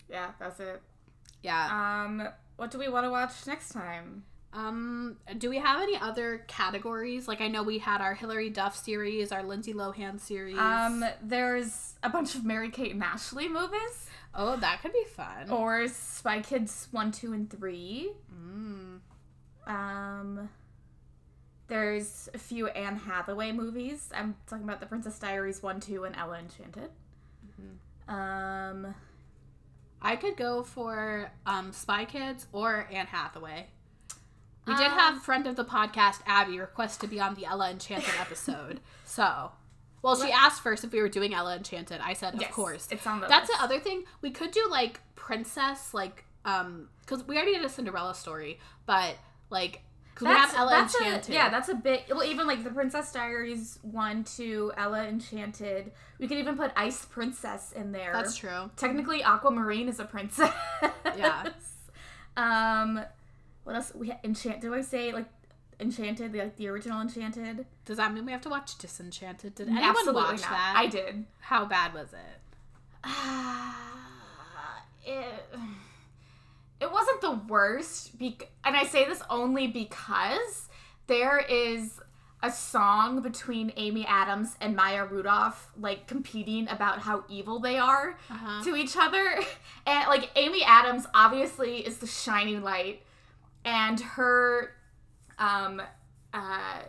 yeah, 0.10 0.32
that's 0.40 0.60
it. 0.60 0.82
yeah. 1.42 2.04
Um, 2.06 2.28
what 2.58 2.72
do 2.72 2.78
we 2.78 2.88
want 2.90 3.06
to 3.06 3.10
watch 3.10 3.48
next 3.48 3.70
time? 3.70 4.24
Um, 4.54 5.18
do 5.40 5.50
we 5.50 5.58
have 5.58 5.82
any 5.82 5.98
other 5.98 6.44
categories? 6.48 7.28
Like 7.28 7.42
I 7.42 7.48
know 7.48 7.64
we 7.64 7.80
had 7.80 8.02
our 8.02 8.14
Hilary 8.14 8.52
Duff 8.52 8.76
series, 8.76 9.32
our 9.32 9.42
Lindsay 9.42 9.74
Lohan 9.74 10.20
series. 10.20 10.58
Um, 10.58 11.04
there's 11.24 11.96
a 12.04 12.10
bunch 12.10 12.36
of 12.36 12.46
Mary 12.46 12.70
Kate 12.70 12.92
and 12.94 13.04
Ashley 13.04 13.48
movies, 13.48 14.10
oh, 14.36 14.56
that 14.58 14.82
could 14.82 14.94
be 14.94 15.06
fun. 15.16 15.50
or 15.50 15.88
Spy 15.88 16.42
Kids 16.42 16.88
one, 16.92 17.12
two, 17.12 17.34
and 17.34 17.50
three. 17.50 18.12
Mm. 18.32 19.00
Um, 19.66 20.50
there's 21.68 22.30
a 22.34 22.38
few 22.38 22.68
Anne 22.68 22.98
Hathaway 22.98 23.52
movies. 23.52 24.10
I'm 24.16 24.36
talking 24.48 24.64
about 24.64 24.80
The 24.80 24.86
Princess 24.86 25.18
Diaries 25.20 25.64
one, 25.64 25.80
two, 25.80 26.04
and 26.04 26.16
Ella 26.16 26.40
Enchanted. 26.40 26.90
Um, 28.08 28.94
I 30.02 30.16
could 30.18 30.36
go 30.36 30.64
for 30.64 31.32
um, 31.46 31.72
Spy 31.72 32.06
Kids 32.06 32.48
or 32.52 32.88
Anne 32.92 33.08
Hathaway. 33.08 33.68
We 34.66 34.76
did 34.76 34.88
Um, 34.88 34.92
have 34.98 35.24
friend 35.24 35.48
of 35.48 35.56
the 35.56 35.66
podcast 35.66 36.20
Abby 36.26 36.60
request 36.60 37.02
to 37.02 37.08
be 37.08 37.20
on 37.20 37.36
the 37.36 37.46
Ella 37.46 37.70
Enchanted 37.72 38.14
episode. 38.20 38.80
So, 39.06 39.52
well, 40.02 40.16
she 40.16 40.32
asked 40.32 40.62
first 40.64 40.84
if 40.84 40.92
we 40.92 41.00
were 41.00 41.08
doing 41.08 41.36
Ella 41.36 41.56
Enchanted. 41.56 42.02
I 42.02 42.14
said, 42.14 42.34
of 42.34 42.42
yes, 42.42 42.52
course. 42.52 42.88
it's 42.90 43.06
on 43.06 43.20
the. 43.22 43.28
That's 43.28 43.48
list. 43.48 43.60
the 43.60 43.64
other 43.64 43.80
thing. 43.80 44.06
We 44.22 44.32
could 44.32 44.50
do 44.50 44.66
like 44.72 45.00
princess, 45.14 45.94
like 45.94 46.26
um, 46.46 46.90
because 47.02 47.24
we 47.28 47.36
already 47.36 47.54
did 47.54 47.64
a 47.64 47.70
Cinderella 47.70 48.16
story, 48.16 48.60
but 48.88 49.16
like 49.52 49.84
because 50.14 50.28
we 50.28 50.34
have 50.34 50.54
Ella 50.56 50.72
that's 50.72 50.96
Enchanted. 50.96 51.32
A, 51.32 51.34
yeah, 51.34 51.50
that's 51.50 51.70
a 51.70 51.76
bit. 51.76 52.04
Well, 52.10 52.24
even 52.24 52.46
like 52.46 52.64
the 52.64 52.70
Princess 52.70 53.12
Diaries 53.12 53.80
one, 53.82 54.24
two, 54.24 54.72
Ella 54.78 55.06
Enchanted. 55.06 55.92
We 56.20 56.28
could 56.28 56.38
even 56.38 56.56
put 56.56 56.72
Ice 56.76 57.06
Princess 57.06 57.72
in 57.72 57.92
there. 57.92 58.12
that's 58.14 58.36
true. 58.36 58.70
Technically, 58.76 59.24
Aquamarine 59.24 59.90
is 59.90 60.00
a 60.00 60.06
princess. 60.06 60.54
Yeah. 61.18 61.50
um, 62.38 63.04
what 63.64 63.76
else? 63.76 63.92
We 63.96 64.10
ha- 64.10 64.20
Enchant. 64.24 64.62
Do 64.62 64.74
I 64.74 64.82
say 64.82 65.14
like 65.14 65.26
Enchanted, 65.80 66.32
the, 66.32 66.40
like 66.40 66.58
the 66.58 66.68
original 66.68 67.02
Enchanted? 67.02 67.66
Does 67.86 67.98
that 67.98 68.14
mean 68.14 68.26
we 68.26 68.32
have 68.32 68.42
to 68.42 68.50
watch 68.50 68.78
Disenchanted? 68.78 69.56
Did 69.56 69.68
anyone 69.68 69.90
Absolutely 69.90 70.22
watch 70.22 70.42
not. 70.42 70.50
that? 70.52 70.74
I 70.78 70.88
did. 70.88 71.26
How 71.40 71.66
bad 71.66 71.94
was 71.94 72.14
it? 72.14 73.06
it 75.06 75.46
it 76.84 76.92
wasn't 76.92 77.22
the 77.22 77.32
worst 77.54 78.18
bec- 78.20 78.50
and 78.66 78.76
i 78.76 78.84
say 78.86 79.06
this 79.06 79.22
only 79.30 79.68
because 79.68 80.68
there 81.08 81.40
is 81.40 82.00
a 82.42 82.52
song 82.52 83.22
between 83.22 83.72
amy 83.78 84.06
adams 84.06 84.56
and 84.60 84.76
maya 84.76 85.06
rudolph 85.06 85.72
like 85.80 86.08
competing 86.08 86.68
about 86.68 87.00
how 87.00 87.24
evil 87.30 87.58
they 87.60 87.78
are 87.78 88.18
Uh-huh. 88.30 88.64
to 88.64 88.76
each 88.76 88.96
other 88.98 89.26
and 89.88 90.08
like 90.10 90.30
amy 90.36 90.64
adams 90.64 91.06
obviously 91.14 91.78
is 91.88 91.98
the 91.98 92.08
shining 92.08 92.62
light 92.62 93.02
and 93.66 94.00
her 94.00 94.74
um 95.40 95.82
uh 96.34 96.80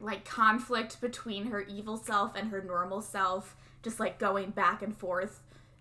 like 0.00 0.24
conflict 0.24 1.00
between 1.00 1.46
her 1.46 1.60
evil 1.62 1.96
self 1.96 2.34
and 2.36 2.48
her 2.50 2.62
normal 2.62 3.00
self 3.02 3.54
just 3.82 3.98
like 4.00 4.18
going 4.18 4.50
back 4.50 4.82
and 4.82 4.96
forth 4.96 5.40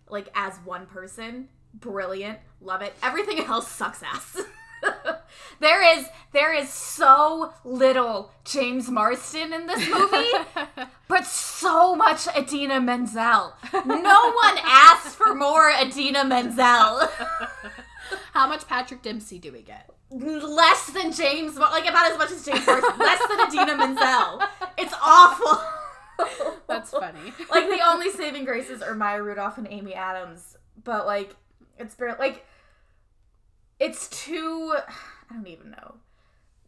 like 0.10 0.30
as 0.36 0.58
one 0.66 0.86
person 0.86 1.48
brilliant. 1.80 2.40
Love 2.62 2.82
it. 2.82 2.94
Everything 3.04 3.40
else 3.46 3.68
sucks 3.70 4.02
ass. 4.04 4.42
There 5.60 5.98
is 5.98 6.08
there 6.34 6.54
is 6.54 6.70
so 6.70 7.54
little 7.64 8.32
james 8.44 8.90
marsden 8.90 9.54
in 9.54 9.68
this 9.68 9.90
movie 9.90 10.32
but 11.08 11.26
so 11.26 11.96
much 11.96 12.28
idina 12.36 12.82
menzel. 12.82 13.54
No 13.86 14.32
one 14.34 14.58
asked 14.64 15.16
for 15.16 15.34
more 15.34 15.72
idina 15.72 16.26
menzel. 16.26 17.08
How 18.34 18.48
much 18.48 18.68
Patrick 18.68 19.02
Dempsey 19.02 19.40
do 19.40 19.52
we 19.52 19.62
get? 19.62 19.90
less 20.12 20.88
than 20.92 21.12
james 21.12 21.58
like 21.58 21.90
about 21.90 22.12
as 22.12 22.18
much 22.18 22.32
as 22.32 22.46
james 22.46 22.66
marsden 22.66 22.98
less 23.00 23.22
than 23.28 23.40
adina 23.40 23.78
menzel. 23.78 24.42
It's 24.78 24.94
awful. 25.02 25.64
That's 26.68 26.92
funny. 26.92 27.34
like 27.50 27.70
the 27.70 27.80
only 27.88 28.12
saving 28.12 28.46
graces 28.46 28.82
are 28.82 28.94
Maya 28.94 29.24
Rudolph 29.24 29.58
and 29.58 29.68
Amy 29.70 29.94
Adams, 29.94 30.58
but 30.84 31.06
like 31.06 31.36
it's 31.78 31.96
barely 31.96 32.18
like 32.18 32.46
it's 33.80 34.08
too 34.08 34.74
I 35.30 35.34
don't 35.34 35.48
even 35.48 35.72
know. 35.72 35.96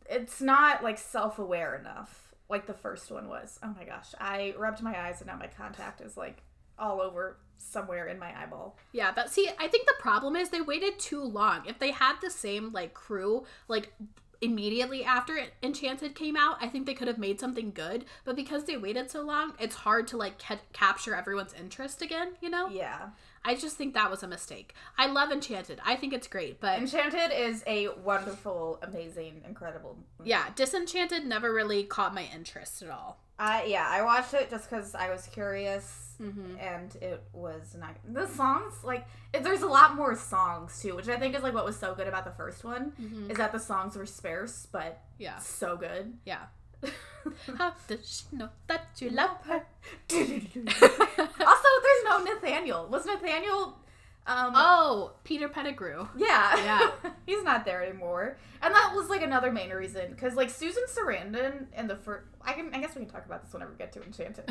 It's 0.09 0.41
not 0.41 0.83
like 0.83 0.97
self-aware 0.97 1.75
enough 1.75 2.33
like 2.49 2.65
the 2.65 2.73
first 2.73 3.11
one 3.11 3.27
was. 3.27 3.59
Oh 3.61 3.73
my 3.77 3.83
gosh, 3.83 4.13
I 4.19 4.53
rubbed 4.57 4.81
my 4.81 4.97
eyes 5.07 5.19
and 5.21 5.27
now 5.27 5.35
my 5.37 5.47
contact 5.47 6.01
is 6.01 6.15
like 6.15 6.43
all 6.79 7.01
over 7.01 7.37
somewhere 7.57 8.07
in 8.07 8.19
my 8.19 8.31
eyeball. 8.41 8.77
Yeah, 8.91 9.11
but 9.13 9.29
see, 9.29 9.49
I 9.59 9.67
think 9.67 9.87
the 9.87 9.95
problem 9.99 10.35
is 10.35 10.49
they 10.49 10.61
waited 10.61 10.99
too 10.99 11.21
long. 11.21 11.63
If 11.67 11.79
they 11.79 11.91
had 11.91 12.15
the 12.21 12.29
same 12.29 12.71
like 12.71 12.93
crew, 12.93 13.45
like 13.67 13.93
immediately 14.39 15.03
after 15.03 15.39
Enchanted 15.63 16.15
came 16.15 16.37
out, 16.37 16.57
I 16.61 16.67
think 16.67 16.85
they 16.85 16.93
could 16.93 17.07
have 17.07 17.17
made 17.17 17.39
something 17.39 17.71
good. 17.71 18.05
But 18.23 18.35
because 18.35 18.63
they 18.65 18.77
waited 18.77 19.09
so 19.09 19.23
long, 19.23 19.53
it's 19.59 19.75
hard 19.75 20.07
to 20.09 20.17
like 20.17 20.39
ca- 20.39 20.59
capture 20.73 21.15
everyone's 21.15 21.53
interest 21.53 22.01
again. 22.01 22.33
You 22.41 22.49
know, 22.49 22.69
Yeah. 22.69 23.09
I 23.47 23.55
just 23.55 23.77
think 23.77 23.93
that 23.93 24.11
was 24.11 24.23
a 24.23 24.27
mistake. 24.27 24.73
I 24.97 25.07
love 25.07 25.31
Enchanted. 25.31 25.79
I 25.85 25.95
think 25.95 26.11
it's 26.13 26.27
great, 26.27 26.59
but 26.59 26.79
Enchanted 26.79 27.31
is 27.31 27.63
a 27.65 27.87
wonderful, 28.03 28.77
amazing, 28.83 29.41
incredible. 29.47 29.97
movie. 30.19 30.29
yeah, 30.29 30.49
Disenchanted 30.55 31.25
never 31.25 31.53
really 31.53 31.83
caught 31.83 32.13
my 32.13 32.27
interest 32.35 32.81
at 32.81 32.89
all. 32.89 33.19
I 33.39 33.65
yeah, 33.65 33.87
I 33.87 34.01
watched 34.01 34.33
it 34.33 34.49
just 34.49 34.67
because 34.69 34.95
I 34.95 35.09
was 35.11 35.27
curious, 35.27 36.15
Mhm. 36.19 36.59
and 36.59 36.95
it 37.01 37.23
was 37.33 37.75
not 37.79 37.95
the 38.03 38.25
songs. 38.27 38.73
Like, 38.83 39.05
it, 39.31 39.43
there's 39.43 39.61
a 39.61 39.67
lot 39.67 39.95
more 39.95 40.15
songs 40.15 40.81
too, 40.81 40.95
which 40.95 41.07
I 41.07 41.17
think 41.17 41.35
is 41.35 41.43
like 41.43 41.53
what 41.53 41.63
was 41.63 41.77
so 41.77 41.93
good 41.93 42.07
about 42.07 42.25
the 42.25 42.31
first 42.31 42.63
one 42.63 42.91
Mhm. 42.99 43.29
is 43.29 43.37
that 43.37 43.51
the 43.51 43.59
songs 43.59 43.95
were 43.95 44.07
sparse 44.07 44.65
but 44.71 45.03
Yeah, 45.19 45.37
so 45.37 45.77
good. 45.77 46.17
yeah. 46.25 46.47
How 47.57 47.73
does 47.87 48.07
she 48.29 48.35
know 48.37 48.49
that 48.67 48.87
you 48.99 49.09
love 49.09 49.37
her? 49.45 49.65
also, 50.11 51.67
there's 51.83 52.03
no 52.05 52.23
Nathaniel. 52.23 52.87
Was 52.87 53.05
Nathaniel? 53.05 53.77
Um, 54.25 54.51
Oh, 54.55 55.11
Peter 55.23 55.47
Pettigrew. 55.47 56.07
yeah, 56.17 56.55
Yeah. 56.57 57.11
he's 57.25 57.43
not 57.43 57.63
there 57.63 57.81
anymore, 57.83 58.37
and 58.61 58.73
that 58.73 58.91
was 58.93 59.07
like 59.09 59.21
another 59.21 59.51
main 59.53 59.69
reason 59.71 60.11
because 60.11 60.35
like 60.35 60.49
Susan 60.49 60.83
Sarandon 60.89 61.67
in 61.77 61.87
the 61.87 61.95
first. 61.95 62.25
I 62.41 62.53
can. 62.53 62.73
I 62.73 62.79
guess 62.81 62.93
we 62.95 63.03
can 63.03 63.09
talk 63.09 63.25
about 63.25 63.43
this 63.43 63.53
whenever 63.53 63.71
we 63.71 63.77
get 63.77 63.91
to 63.93 64.03
Enchanted. 64.03 64.43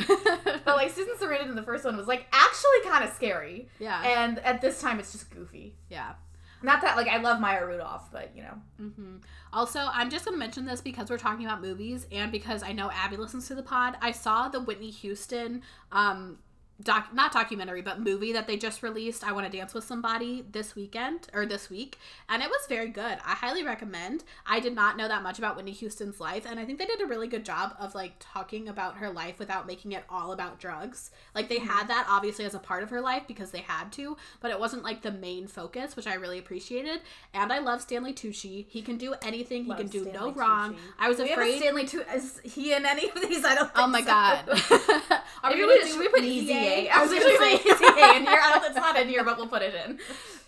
But 0.65 0.77
like 0.77 0.91
Susan 0.93 1.15
Sarandon 1.21 1.51
in 1.51 1.57
the 1.57 1.63
first 1.63 1.85
one 1.85 1.97
was 1.97 2.07
like 2.07 2.27
actually 2.33 2.91
kind 2.91 3.05
of 3.05 3.15
scary, 3.15 3.69
yeah, 3.79 4.03
and 4.03 4.39
at 4.41 4.61
this 4.63 4.81
time 4.81 4.99
it's 4.99 5.13
just 5.13 5.31
goofy. 5.31 5.75
yeah. 5.91 6.15
Not 6.63 6.81
that 6.83 6.97
like 6.97 7.09
I 7.09 7.19
love 7.19 7.41
Maya 7.41 7.65
Rudolph, 7.67 8.11
but 8.11 8.33
you 8.35 8.43
know. 8.43 8.55
hmm 8.91 9.17
Also, 9.53 9.81
I'm 9.93 10.11
just 10.11 10.25
gonna 10.25 10.37
mention 10.37 10.65
this 10.65 10.81
because 10.81 11.11
we're 11.11 11.19
talking 11.19 11.45
about 11.45 11.61
movies, 11.61 12.07
and 12.11 12.33
because 12.33 12.63
I 12.63 12.73
know 12.73 12.91
Abby 12.91 13.17
listens 13.17 13.47
to 13.49 13.55
the 13.55 13.63
pod. 13.63 13.97
I 14.01 14.11
saw 14.13 14.49
the 14.49 14.61
Whitney 14.61 14.91
Houston, 14.91 15.63
um, 15.93 16.39
doc 16.83 17.15
not 17.15 17.33
documentary, 17.33 17.83
but 17.83 18.01
movie 18.01 18.33
that 18.33 18.47
they 18.47 18.57
just 18.57 18.83
released. 18.83 19.25
I 19.25 19.33
want 19.33 19.51
to 19.51 19.57
dance 19.57 19.75
with 19.75 19.85
somebody 19.85 20.45
this 20.51 20.75
weekend 20.75 21.29
or 21.33 21.47
this 21.47 21.71
week, 21.71 21.99
and 22.29 22.43
it 22.43 22.49
was 22.49 22.67
very 22.69 22.89
good. 22.89 23.19
I 23.25 23.35
highly 23.35 23.65
recommend. 23.65 24.25
I 24.47 24.61
did 24.61 24.75
not 24.75 24.97
know 24.97 25.09
that 25.09 25.23
much 25.23 25.39
about 25.39 25.57
Whitney 25.57 25.73
Houston's 25.73 26.21
life, 26.21 26.45
and 26.49 26.61
I 26.61 26.65
think 26.65 26.79
they 26.79 26.87
did 26.87 27.01
a 27.01 27.07
really 27.07 27.29
good 27.29 27.45
job 27.45 27.75
of 27.79 27.95
like 27.95 28.15
talking 28.19 28.69
about 28.69 28.97
her 28.97 29.11
life 29.11 29.39
without 29.39 29.67
making 29.67 29.93
it 29.93 30.05
all 30.09 30.33
about 30.33 30.59
drugs. 30.59 31.11
Like 31.35 31.49
they 31.49 31.59
had 31.59 31.81
mm-hmm. 31.81 31.89
that 31.89 32.07
obviously 32.09 32.45
as 32.45 32.55
a 32.55 32.59
part 32.59 32.83
of 32.83 32.91
her 32.91 33.01
life 33.01 33.25
because 33.27 33.51
they 33.51 33.61
had 33.61 33.93
to, 33.93 34.17
but 34.41 34.51
it 34.51 34.61
wasn't 34.61 34.83
like 34.83 35.03
the 35.03 35.13
main 35.13 35.47
focus, 35.47 35.97
which 35.97 36.07
I 36.07 36.15
really 36.15 36.39
appreciated. 36.39 37.01
And 37.33 37.53
I 37.53 37.59
love 37.59 37.81
Stanley 37.81 38.13
Tucci. 38.13 38.67
He 38.69 38.83
can 38.83 38.97
do 38.97 39.15
anything. 39.23 39.65
He 39.65 39.71
Love 39.71 39.79
can 39.79 39.89
do 39.89 40.05
no 40.05 40.11
Stanley 40.11 40.33
wrong. 40.33 40.77
I 40.99 41.09
was 41.09 41.19
we 41.19 41.31
afraid. 41.31 41.59
Stanley 41.59 41.87
tucci 41.87 42.15
Is 42.15 42.41
he 42.45 42.73
in 42.75 42.85
any 42.85 43.09
of 43.09 43.21
these? 43.21 43.45
I 43.45 43.55
don't. 43.55 43.71
Oh 43.75 43.87
think 43.87 43.87
Oh 43.87 43.89
my 43.89 44.01
so. 44.01 44.07
god. 44.07 44.49
Are 45.43 45.51
Maybe 45.51 45.63
we 45.63 45.79
we, 45.85 45.93
do 45.93 45.99
we 45.99 46.09
put 46.09 46.25
Easy 46.25 46.53
A? 46.53 46.66
Easy 46.67 46.89
A? 46.89 46.91
I 46.91 47.03
was 47.03 47.13
actually 47.13 47.37
put 47.37 47.67
Easy 47.67 47.85
A 47.85 48.17
in 48.17 48.27
here. 48.27 48.41
I 48.43 48.51
don't, 48.55 48.65
it's 48.67 48.77
not 48.77 48.97
in 48.99 49.09
here, 49.09 49.25
but 49.25 49.37
we'll 49.37 49.49
put 49.49 49.63
it 49.63 49.75
in. 49.75 49.99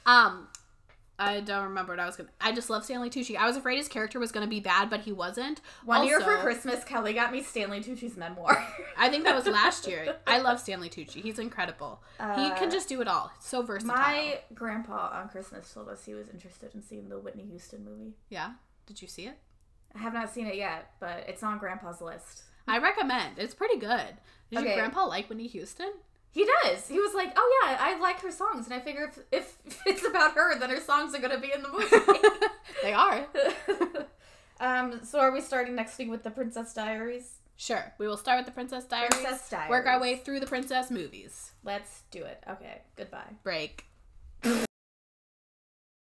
Um, 0.06 0.48
I 1.20 1.40
don't 1.40 1.64
remember 1.64 1.92
what 1.92 2.00
I 2.00 2.06
was 2.06 2.14
gonna. 2.16 2.28
I 2.40 2.52
just 2.52 2.70
love 2.70 2.84
Stanley 2.84 3.10
Tucci. 3.10 3.36
I 3.36 3.46
was 3.46 3.56
afraid 3.56 3.76
his 3.76 3.88
character 3.88 4.20
was 4.20 4.30
gonna 4.30 4.46
be 4.46 4.60
bad, 4.60 4.88
but 4.88 5.00
he 5.00 5.10
wasn't. 5.12 5.60
One 5.84 6.06
year 6.06 6.20
for 6.20 6.36
Christmas, 6.36 6.84
Kelly 6.84 7.12
got 7.12 7.32
me 7.32 7.42
Stanley 7.42 7.80
Tucci's 7.80 8.16
memoir. 8.16 8.64
I 8.96 9.08
think 9.08 9.24
that 9.24 9.34
was 9.34 9.46
last 9.52 9.88
year. 9.88 10.16
I 10.28 10.38
love 10.38 10.60
Stanley 10.60 10.88
Tucci. 10.88 11.20
He's 11.20 11.40
incredible. 11.40 12.02
he 12.18 12.24
Uh, 12.24 12.54
can 12.56 12.70
just 12.70 12.88
do 12.88 13.00
it 13.00 13.08
all. 13.08 13.32
So 13.40 13.62
versatile. 13.62 13.96
My 13.96 14.40
grandpa 14.54 15.10
on 15.12 15.28
Christmas 15.28 15.72
told 15.74 15.88
us 15.88 16.04
he 16.04 16.14
was 16.14 16.28
interested 16.28 16.72
in 16.74 16.82
seeing 16.82 17.08
the 17.08 17.18
Whitney 17.18 17.46
Houston 17.50 17.84
movie. 17.84 18.14
yeah. 18.28 18.52
Did 18.86 19.02
you 19.02 19.08
see 19.08 19.26
it? 19.26 19.36
I 19.94 19.98
have 19.98 20.14
not 20.14 20.30
seen 20.32 20.46
it 20.46 20.54
yet, 20.56 20.92
but 21.00 21.24
it's 21.28 21.42
on 21.42 21.58
Grandpa's 21.58 22.00
list. 22.00 22.44
I 22.68 22.78
recommend. 22.78 23.38
It's 23.38 23.54
pretty 23.54 23.78
good. 23.78 24.14
Did 24.50 24.64
your 24.64 24.74
grandpa 24.76 25.04
like 25.06 25.28
Whitney 25.28 25.46
Houston? 25.48 25.92
He 26.38 26.46
does. 26.62 26.86
He 26.86 27.00
was 27.00 27.14
like, 27.14 27.32
"Oh 27.34 27.64
yeah, 27.64 27.76
I 27.80 27.98
like 27.98 28.20
her 28.20 28.30
songs," 28.30 28.66
and 28.66 28.72
I 28.72 28.78
figure 28.78 29.10
if, 29.32 29.58
if, 29.66 29.82
it's 29.86 30.06
about 30.06 30.34
her, 30.34 30.56
then 30.56 30.70
her 30.70 30.80
songs 30.80 31.12
are 31.12 31.18
gonna 31.18 31.40
be 31.40 31.52
in 31.52 31.64
the 31.64 31.68
movie. 31.68 32.46
they 32.82 32.92
are. 32.92 33.26
um. 34.60 35.00
So 35.02 35.18
are 35.18 35.32
we 35.32 35.40
starting 35.40 35.74
next 35.74 35.98
week 35.98 36.08
with 36.08 36.22
the 36.22 36.30
Princess 36.30 36.72
Diaries? 36.72 37.38
Sure. 37.56 37.92
We 37.98 38.06
will 38.06 38.16
start 38.16 38.38
with 38.38 38.46
the 38.46 38.52
Princess 38.52 38.84
Diaries. 38.84 39.10
Princess 39.10 39.50
Diaries. 39.50 39.68
Work 39.68 39.86
our 39.86 40.00
way 40.00 40.14
through 40.14 40.38
the 40.38 40.46
princess 40.46 40.92
movies. 40.92 41.50
Let's 41.64 42.02
do 42.12 42.22
it. 42.22 42.40
Okay. 42.48 42.82
Goodbye. 42.94 43.32
Break. 43.42 43.87